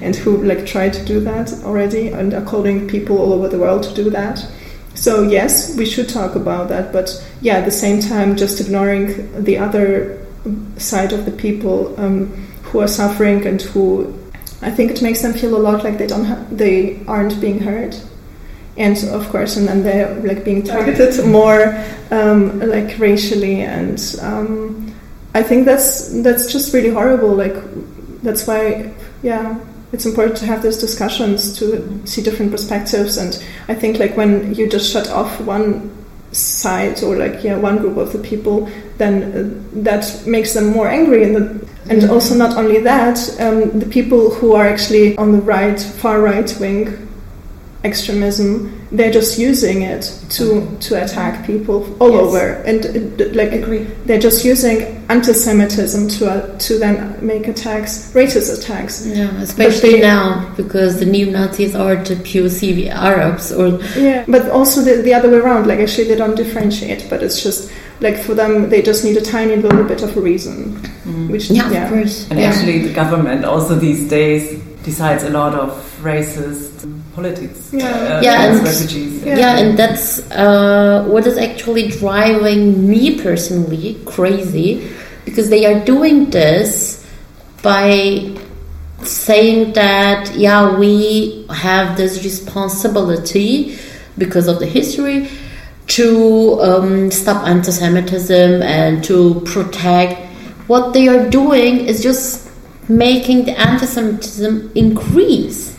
and 0.01 0.15
who 0.15 0.43
like 0.43 0.65
try 0.67 0.89
to 0.89 1.05
do 1.05 1.19
that 1.21 1.51
already 1.63 2.09
and 2.09 2.33
are 2.33 2.45
calling 2.45 2.87
people 2.87 3.17
all 3.17 3.33
over 3.33 3.49
the 3.49 3.57
world 3.57 3.83
to 3.83 3.93
do 3.93 4.09
that. 4.11 4.47
So 4.95 5.23
yes, 5.23 5.75
we 5.77 5.85
should 5.85 6.09
talk 6.09 6.35
about 6.35 6.69
that, 6.69 6.91
but 6.91 7.23
yeah, 7.41 7.57
at 7.57 7.65
the 7.65 7.71
same 7.71 8.01
time, 8.01 8.35
just 8.35 8.59
ignoring 8.61 9.43
the 9.43 9.57
other 9.57 10.25
side 10.77 11.13
of 11.13 11.25
the 11.25 11.31
people 11.31 11.99
um, 11.99 12.27
who 12.63 12.79
are 12.79 12.87
suffering 12.87 13.45
and 13.45 13.61
who 13.61 14.13
I 14.61 14.71
think 14.71 14.91
it 14.91 15.01
makes 15.01 15.21
them 15.21 15.33
feel 15.33 15.55
a 15.55 15.59
lot 15.59 15.83
like 15.83 15.97
they 15.97 16.07
don't 16.07 16.25
ha- 16.25 16.45
they 16.49 17.03
aren't 17.07 17.39
being 17.41 17.59
heard. 17.59 17.95
And 18.77 18.97
of 19.09 19.29
course 19.29 19.57
and 19.57 19.67
then 19.67 19.83
they're 19.83 20.15
like 20.21 20.43
being 20.43 20.63
targeted. 20.63 21.25
more 21.25 21.81
um, 22.11 22.59
like 22.59 22.97
racially 22.99 23.61
and 23.61 23.99
um, 24.21 24.93
I 25.33 25.43
think 25.43 25.65
that's 25.65 26.09
that's 26.23 26.51
just 26.51 26.73
really 26.73 26.89
horrible 26.89 27.29
like 27.29 27.55
that's 28.21 28.47
why 28.47 28.93
yeah 29.21 29.59
it's 29.91 30.05
important 30.05 30.37
to 30.37 30.45
have 30.45 30.61
those 30.61 30.79
discussions 30.79 31.57
to 31.59 32.01
see 32.05 32.21
different 32.21 32.51
perspectives. 32.51 33.17
And 33.17 33.41
I 33.67 33.75
think 33.75 33.99
like 33.99 34.17
when 34.17 34.53
you 34.53 34.69
just 34.69 34.91
shut 34.91 35.09
off 35.09 35.39
one 35.41 35.91
side 36.31 37.01
or 37.01 37.15
like 37.15 37.43
yeah 37.45 37.55
one 37.55 37.77
group 37.77 37.95
of 37.95 38.11
the 38.11 38.19
people 38.19 38.69
then 38.97 39.23
uh, 39.23 39.81
that 39.83 40.23
makes 40.27 40.53
them 40.53 40.67
more 40.67 40.87
angry. 40.87 41.23
And 41.23 41.35
the, 41.35 41.69
and 41.87 42.09
also 42.09 42.35
not 42.35 42.57
only 42.57 42.79
that 42.81 43.17
um, 43.39 43.79
the 43.79 43.85
people 43.85 44.33
who 44.33 44.53
are 44.53 44.65
actually 44.65 45.17
on 45.17 45.31
the 45.31 45.41
right 45.41 45.79
far 45.79 46.19
right 46.21 46.53
wing 46.59 47.04
extremism 47.89 48.47
they're 48.97 49.11
just 49.19 49.33
using 49.49 49.77
it 49.93 50.03
to 50.37 50.45
to 50.87 50.91
attack 51.03 51.33
people 51.45 51.77
all 52.01 52.11
Yes. 52.11 52.21
over 52.25 52.45
and 52.69 52.79
uh, 52.85 53.25
like 53.39 53.51
Agree. 53.61 53.83
they're 54.05 54.25
just 54.29 54.43
using 54.53 54.77
anti-semitism 55.15 56.01
to 56.15 56.21
uh, 56.29 56.57
to 56.65 56.71
then 56.83 56.95
make 57.31 57.43
attacks 57.53 57.91
racist 58.13 58.49
attacks 58.57 58.93
yeah, 59.05 59.29
especially 59.41 59.93
they- 59.95 60.01
now 60.01 60.25
because 60.61 60.91
the 61.01 61.05
neo 61.13 61.29
Nazis 61.37 61.73
are 61.75 61.95
the 62.09 62.15
POC 62.27 62.89
Arabs 62.89 63.45
or 63.59 63.67
yeah 64.09 64.23
but 64.27 64.43
also 64.57 64.77
the, 64.87 64.93
the 65.07 65.13
other 65.17 65.29
way 65.29 65.37
around 65.37 65.67
like 65.67 65.79
actually 65.85 66.07
they 66.11 66.15
don't 66.23 66.35
differentiate 66.43 67.01
but 67.09 67.21
it's 67.25 67.39
just 67.47 67.71
like 68.05 68.17
for 68.25 68.33
them 68.41 68.69
they 68.71 68.81
just 68.81 69.03
need 69.05 69.17
a 69.17 69.25
tiny 69.35 69.55
little 69.65 69.83
bit 69.91 70.01
of 70.03 70.15
a 70.17 70.21
reason 70.31 70.57
which 71.31 71.45
yeah, 71.51 71.83
of 71.85 71.89
course. 71.93 72.15
And 72.29 72.39
yeah. 72.39 72.47
actually, 72.49 72.79
the 72.87 72.93
government 72.93 73.45
also 73.45 73.75
these 73.75 74.09
days 74.09 74.43
decides 74.83 75.23
a 75.23 75.29
lot 75.29 75.53
of 75.53 75.69
racist 76.01 76.71
politics. 77.15 77.71
Yeah. 77.73 77.87
uh, 77.87 78.21
Yeah, 78.21 78.45
and- 78.45 78.63
refugees. 78.63 79.23
Yeah. 79.23 79.57
and 79.57 79.77
that's 79.79 80.19
uh, 80.31 81.05
what 81.07 81.25
is 81.25 81.37
actually 81.37 81.87
driving 81.87 82.87
me 82.89 83.19
personally 83.21 83.97
crazy 84.05 84.91
because 85.23 85.49
they 85.49 85.65
are 85.65 85.83
doing 85.83 86.29
this 86.29 87.03
by 87.63 88.35
saying 89.01 89.73
that, 89.73 90.35
yeah, 90.35 90.77
we 90.77 91.45
have 91.49 91.97
this 91.97 92.23
responsibility 92.23 93.77
because 94.17 94.47
of 94.47 94.59
the 94.59 94.65
history 94.65 95.27
to 95.87 96.59
um, 96.61 97.11
stop 97.11 97.45
anti 97.47 97.71
Semitism 97.71 98.61
and 98.63 99.03
to 99.03 99.41
protect. 99.45 100.21
What 100.67 100.93
they 100.93 101.07
are 101.07 101.29
doing 101.29 101.85
is 101.85 102.01
just 102.01 102.49
making 102.89 103.45
the 103.45 103.51
anti 103.59 103.85
Semitism 103.85 104.71
increase. 104.75 105.73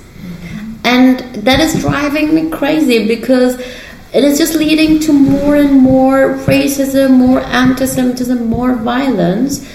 And 0.96 1.20
that 1.44 1.60
is 1.60 1.82
driving 1.82 2.34
me 2.34 2.48
crazy 2.48 3.06
because 3.06 3.60
it 4.14 4.24
is 4.24 4.38
just 4.38 4.54
leading 4.54 4.98
to 5.00 5.12
more 5.12 5.56
and 5.56 5.78
more 5.78 6.36
racism, 6.46 7.18
more 7.18 7.40
anti 7.40 7.84
Semitism, 7.84 8.46
more 8.46 8.74
violence. 8.76 9.70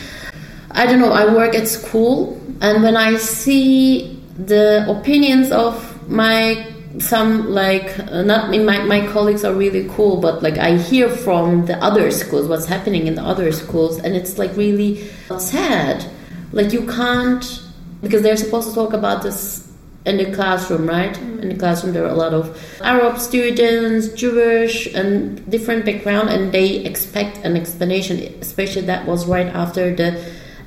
I 0.72 0.88
don't 0.88 1.00
know, 1.00 1.12
I 1.12 1.32
work 1.32 1.54
at 1.54 1.68
school, 1.68 2.42
and 2.60 2.82
when 2.82 2.98
I 2.98 3.18
see 3.18 4.20
the 4.36 4.84
opinions 4.90 5.52
of 5.52 5.76
my 6.10 6.66
some 6.98 7.52
like 7.52 8.00
uh, 8.00 8.24
not 8.24 8.50
me 8.50 8.58
my, 8.60 8.84
my 8.84 9.06
colleagues 9.14 9.46
are 9.46 9.54
really 9.54 9.88
cool 9.92 10.20
but 10.20 10.44
like 10.44 10.58
i 10.58 10.76
hear 10.76 11.08
from 11.08 11.66
the 11.66 11.78
other 11.82 12.12
schools 12.12 12.50
what's 12.50 12.66
happening 12.66 13.08
in 13.08 13.16
the 13.16 13.22
other 13.22 13.50
schools 13.54 13.98
and 14.00 14.14
it's 14.14 14.38
like 14.38 14.54
really 14.58 15.08
sad 15.40 16.06
like 16.52 16.74
you 16.74 16.86
can't 16.86 17.62
because 18.02 18.22
they're 18.22 18.36
supposed 18.36 18.68
to 18.68 18.76
talk 18.76 18.92
about 18.92 19.24
this 19.24 19.71
in 20.06 20.18
the 20.18 20.32
classroom, 20.32 20.88
right? 20.88 21.16
In 21.18 21.50
the 21.50 21.56
classroom, 21.56 21.94
there 21.94 22.04
are 22.06 22.10
a 22.10 22.16
lot 22.16 22.34
of 22.34 22.60
Arab 22.82 23.20
students, 23.20 24.10
Jewish, 24.10 24.88
and 24.94 25.48
different 25.50 25.86
background, 25.86 26.30
and 26.30 26.52
they 26.52 26.78
expect 26.86 27.38
an 27.46 27.56
explanation. 27.56 28.18
Especially 28.42 28.82
that 28.84 29.06
was 29.06 29.28
right 29.28 29.48
after 29.48 29.96
the 29.96 30.20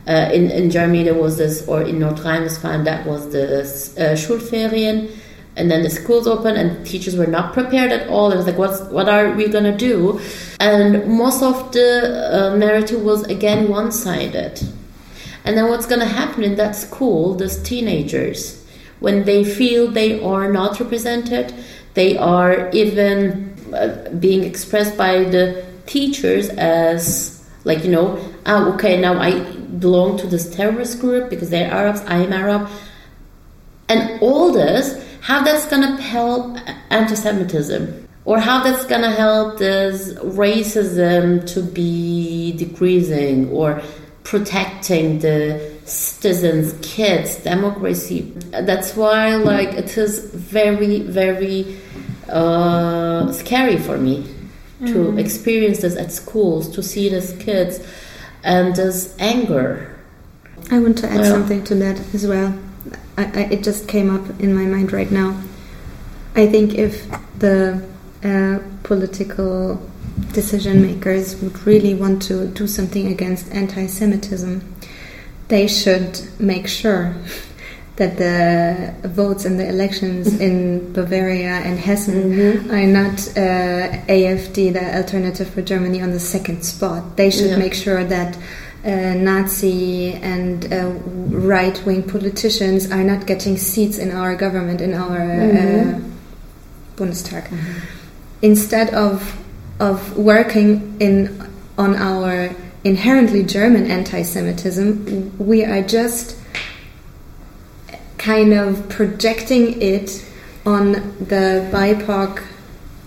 uh, 0.06 0.30
in 0.32 0.50
in 0.50 0.70
Germany 0.70 1.02
there 1.04 1.14
was 1.14 1.36
this, 1.36 1.66
or 1.66 1.82
in 1.82 1.98
North 1.98 2.24
Rhine-Westphalia 2.24 2.84
that 2.84 3.06
was 3.06 3.32
the 3.32 3.60
uh, 3.60 4.14
Schulferien, 4.14 5.10
and 5.56 5.70
then 5.70 5.82
the 5.82 5.90
schools 5.90 6.28
open, 6.28 6.56
and 6.56 6.86
teachers 6.86 7.16
were 7.16 7.26
not 7.26 7.52
prepared 7.52 7.90
at 7.90 8.08
all. 8.08 8.30
It 8.30 8.36
was 8.36 8.46
like, 8.46 8.58
what's 8.58 8.80
what 8.82 9.08
are 9.08 9.32
we 9.32 9.48
gonna 9.48 9.76
do? 9.76 10.20
And 10.60 11.08
most 11.08 11.42
of 11.42 11.72
the 11.72 12.52
uh, 12.52 12.56
narrative 12.56 13.02
was 13.02 13.24
again 13.24 13.68
one-sided. 13.68 14.62
And 15.46 15.58
then 15.58 15.68
what's 15.68 15.86
gonna 15.86 16.06
happen 16.06 16.44
in 16.44 16.54
that 16.54 16.76
school? 16.76 17.34
Those 17.34 17.62
teenagers 17.62 18.63
when 19.00 19.24
they 19.24 19.44
feel 19.44 19.90
they 19.90 20.22
are 20.22 20.50
not 20.50 20.80
represented, 20.80 21.54
they 21.94 22.16
are 22.16 22.70
even 22.70 23.54
uh, 23.72 24.10
being 24.18 24.44
expressed 24.44 24.96
by 24.96 25.24
the 25.24 25.64
teachers 25.86 26.48
as 26.50 27.34
like 27.64 27.82
you 27.82 27.90
know, 27.90 28.18
oh, 28.46 28.74
okay, 28.74 29.00
now 29.00 29.18
I 29.18 29.40
belong 29.78 30.18
to 30.18 30.26
this 30.26 30.54
terrorist 30.54 31.00
group 31.00 31.30
because 31.30 31.50
they're 31.50 31.70
Arabs, 31.70 32.00
I 32.02 32.18
am 32.18 32.32
Arab, 32.32 32.68
and 33.88 34.20
all 34.20 34.52
this, 34.52 35.04
how 35.20 35.42
that's 35.42 35.66
gonna 35.66 36.00
help 36.00 36.58
anti-Semitism, 36.90 38.06
or 38.26 38.38
how 38.38 38.62
that's 38.62 38.84
gonna 38.84 39.10
help 39.10 39.58
this 39.58 40.12
racism 40.14 41.46
to 41.54 41.62
be 41.62 42.52
decreasing, 42.52 43.48
or 43.50 43.82
protecting 44.24 45.18
the 45.20 45.73
citizens, 45.84 46.74
kids, 46.82 47.36
democracy. 47.36 48.32
That's 48.50 48.96
why, 48.96 49.34
like, 49.36 49.70
it 49.74 49.96
is 49.96 50.30
very, 50.34 51.00
very 51.00 51.78
uh, 52.28 53.30
scary 53.32 53.78
for 53.78 53.98
me 53.98 54.26
to 54.80 54.94
mm. 55.12 55.18
experience 55.18 55.80
this 55.80 55.96
at 55.96 56.12
schools, 56.12 56.68
to 56.74 56.82
see 56.82 57.08
these 57.08 57.32
kids 57.34 57.80
and 58.42 58.74
this 58.76 59.14
anger. 59.18 59.94
I 60.70 60.78
want 60.78 60.98
to 60.98 61.08
add 61.08 61.18
yeah. 61.18 61.30
something 61.30 61.64
to 61.64 61.74
that 61.76 62.00
as 62.14 62.26
well. 62.26 62.58
I, 63.16 63.24
I, 63.24 63.40
it 63.52 63.62
just 63.62 63.88
came 63.88 64.14
up 64.14 64.40
in 64.40 64.54
my 64.54 64.64
mind 64.64 64.92
right 64.92 65.10
now. 65.10 65.40
I 66.34 66.46
think 66.48 66.74
if 66.74 67.06
the 67.38 67.84
uh, 68.24 68.58
political 68.82 69.80
decision 70.32 70.82
makers 70.82 71.40
would 71.40 71.66
really 71.66 71.94
want 71.94 72.22
to 72.22 72.48
do 72.48 72.66
something 72.66 73.08
against 73.08 73.50
anti 73.52 73.86
Semitism, 73.86 74.73
they 75.48 75.66
should 75.66 76.20
make 76.38 76.66
sure 76.68 77.14
that 77.96 78.16
the 78.18 79.08
votes 79.08 79.44
in 79.44 79.56
the 79.56 79.68
elections 79.68 80.40
in 80.40 80.92
Bavaria 80.92 81.60
and 81.64 81.78
Hessen 81.78 82.32
mm-hmm. 82.32 82.70
are 82.70 82.86
not 82.86 83.20
uh, 83.36 84.04
AFD, 84.08 84.72
the 84.72 84.96
Alternative 84.96 85.48
for 85.48 85.62
Germany, 85.62 86.02
on 86.02 86.10
the 86.10 86.18
second 86.18 86.64
spot. 86.64 87.16
They 87.16 87.30
should 87.30 87.50
yeah. 87.50 87.56
make 87.56 87.72
sure 87.74 88.02
that 88.02 88.36
uh, 88.84 89.14
Nazi 89.14 90.12
and 90.14 90.72
uh, 90.72 90.88
right 91.30 91.80
wing 91.86 92.02
politicians 92.02 92.90
are 92.90 93.04
not 93.04 93.26
getting 93.26 93.56
seats 93.56 93.98
in 93.98 94.10
our 94.10 94.34
government, 94.34 94.80
in 94.80 94.92
our 94.92 95.20
uh, 95.20 95.36
mm-hmm. 95.36 96.12
Bundestag. 96.96 97.44
Mm-hmm. 97.44 97.78
Instead 98.42 98.92
of 98.92 99.40
of 99.80 100.16
working 100.16 100.96
in 101.00 101.50
on 101.78 101.96
our 101.96 102.50
inherently 102.84 103.42
German 103.42 103.90
anti 103.90 104.22
Semitism, 104.22 105.36
we 105.38 105.64
are 105.64 105.82
just 105.82 106.38
kind 108.18 108.52
of 108.52 108.88
projecting 108.88 109.80
it 109.82 110.24
on 110.64 110.92
the 111.18 111.68
BIPOC 111.72 112.42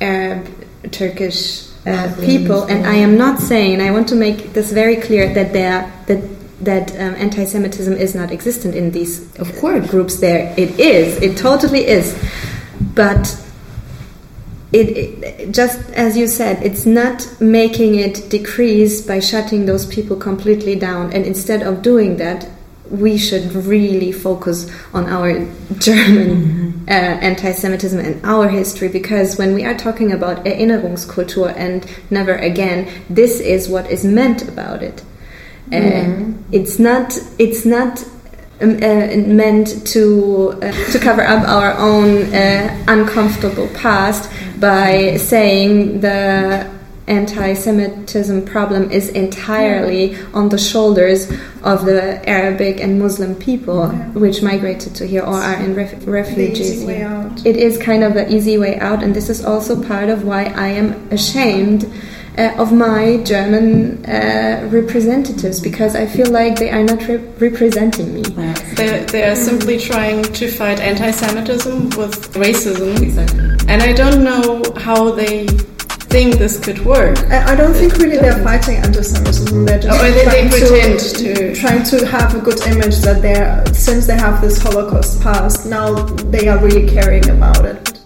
Arab 0.01 0.47
Turkish 0.91 1.67
uh, 1.85 2.13
people. 2.21 2.63
And 2.63 2.85
I 2.85 2.95
am 2.95 3.17
not 3.17 3.39
saying, 3.39 3.81
I 3.81 3.91
want 3.91 4.07
to 4.09 4.15
make 4.15 4.53
this 4.53 4.71
very 4.71 4.97
clear 4.97 5.33
that 5.33 5.53
there 5.53 5.91
that 6.07 6.23
that 6.59 6.91
um, 6.93 7.13
anti-Semitism 7.15 7.93
is 7.93 8.15
not 8.15 8.31
existent 8.31 8.73
in 8.73 8.91
these 8.91 9.35
of 9.37 9.55
course 9.57 9.89
groups. 9.89 10.17
There, 10.17 10.53
it 10.57 10.79
is. 10.79 11.21
It 11.21 11.37
totally 11.37 11.85
is. 11.87 12.17
But 12.95 13.43
it, 14.73 14.97
it, 15.23 15.51
just 15.51 15.89
as 15.91 16.17
you 16.17 16.27
said, 16.27 16.61
it's 16.61 16.85
not 16.85 17.25
making 17.39 17.95
it 17.95 18.29
decrease 18.29 19.01
by 19.01 19.19
shutting 19.19 19.65
those 19.65 19.85
people 19.85 20.17
completely 20.17 20.75
down. 20.75 21.13
And 21.13 21.25
instead 21.25 21.63
of 21.63 21.81
doing 21.81 22.17
that, 22.17 22.49
we 22.89 23.17
should 23.17 23.53
really 23.53 24.11
focus 24.11 24.69
on 24.93 25.05
our 25.05 25.33
German 25.77 26.27
mm-hmm. 26.27 26.83
uh, 26.87 26.91
anti-Semitism 26.91 27.99
and 27.99 28.25
our 28.25 28.47
history 28.47 28.87
because 28.87 29.37
when 29.37 29.53
we 29.53 29.65
are 29.65 29.77
talking 29.77 30.11
about 30.11 30.45
Erinnerungskultur 30.45 31.53
and 31.55 31.85
never 32.09 32.35
again, 32.35 32.89
this 33.09 33.39
is 33.39 33.69
what 33.69 33.89
is 33.89 34.05
meant 34.05 34.47
about 34.47 34.83
it. 34.83 35.03
Uh, 35.71 35.75
mm-hmm. 35.75 36.41
It's 36.53 36.79
not. 36.79 37.17
It's 37.37 37.65
not 37.65 38.05
um, 38.59 38.77
uh, 38.77 39.15
meant 39.27 39.85
to 39.87 40.57
uh, 40.61 40.71
to 40.91 40.99
cover 40.99 41.21
up 41.21 41.47
our 41.47 41.73
own 41.77 42.33
uh, 42.33 42.85
uncomfortable 42.87 43.67
past 43.75 44.31
by 44.59 45.17
saying 45.17 46.01
the 46.01 46.67
anti-Semitism 47.07 48.45
problem 48.45 48.91
is 48.91 49.09
entirely 49.09 50.17
on 50.33 50.49
the 50.49 50.57
shoulders 50.57 51.31
of 51.63 51.85
the 51.85 52.27
Arabic 52.29 52.81
and 52.81 52.99
Muslim 52.99 53.33
people, 53.35 53.91
yeah. 53.91 54.09
which 54.09 54.41
migrated 54.41 54.93
to 54.95 55.07
here 55.07 55.21
or 55.21 55.35
are 55.35 55.55
in 55.63 55.73
ref 55.73 56.05
refugees. 56.05 56.83
It 57.45 57.55
is 57.55 57.77
kind 57.77 58.03
of 58.03 58.13
the 58.13 58.33
easy 58.33 58.57
way 58.57 58.77
out, 58.79 59.03
and 59.03 59.15
this 59.15 59.29
is 59.29 59.45
also 59.45 59.81
part 59.81 60.09
of 60.09 60.25
why 60.25 60.45
I 60.45 60.67
am 60.67 61.09
ashamed 61.11 61.89
uh, 62.37 62.53
of 62.57 62.71
my 62.71 63.17
German 63.23 64.05
uh, 64.05 64.67
representatives 64.71 65.59
because 65.59 65.95
I 65.95 66.05
feel 66.05 66.29
like 66.29 66.57
they 66.57 66.69
are 66.69 66.83
not 66.83 67.07
re 67.07 67.17
representing 67.39 68.13
me. 68.13 68.23
They, 68.75 69.05
they 69.11 69.23
are 69.23 69.35
simply 69.35 69.79
trying 69.79 70.23
to 70.23 70.47
fight 70.49 70.79
anti 70.79 71.11
Semitism 71.11 71.89
with 71.97 72.33
racism. 72.33 73.01
Exactly. 73.01 73.39
And 73.67 73.81
I 73.81 73.93
don't 73.93 74.23
know 74.23 74.63
how 74.77 75.11
they 75.11 75.47
think 76.09 76.35
this 76.35 76.59
could 76.59 76.79
work. 76.85 77.17
I, 77.29 77.53
I 77.53 77.55
don't 77.55 77.73
think 77.73 77.97
really 77.97 78.17
they're 78.17 78.43
fighting 78.43 78.77
anti-Semitism. 78.77 79.65
They're 79.65 79.79
just 79.79 79.99
oh, 79.99 80.11
they, 80.11 80.23
trying, 80.23 80.49
they 80.49 80.59
pretend 80.59 80.99
to, 80.99 81.35
to, 81.35 81.55
trying 81.55 81.83
to 81.83 82.05
have 82.05 82.35
a 82.35 82.39
good 82.39 82.59
image 82.67 82.97
that 82.99 83.21
they're 83.21 83.65
since 83.73 84.07
they 84.07 84.15
have 84.15 84.41
this 84.41 84.61
Holocaust 84.61 85.21
past 85.21 85.65
now 85.65 85.93
they 86.31 86.47
are 86.47 86.57
really 86.59 86.87
caring 86.87 87.29
about 87.29 87.65
it. 87.65 87.96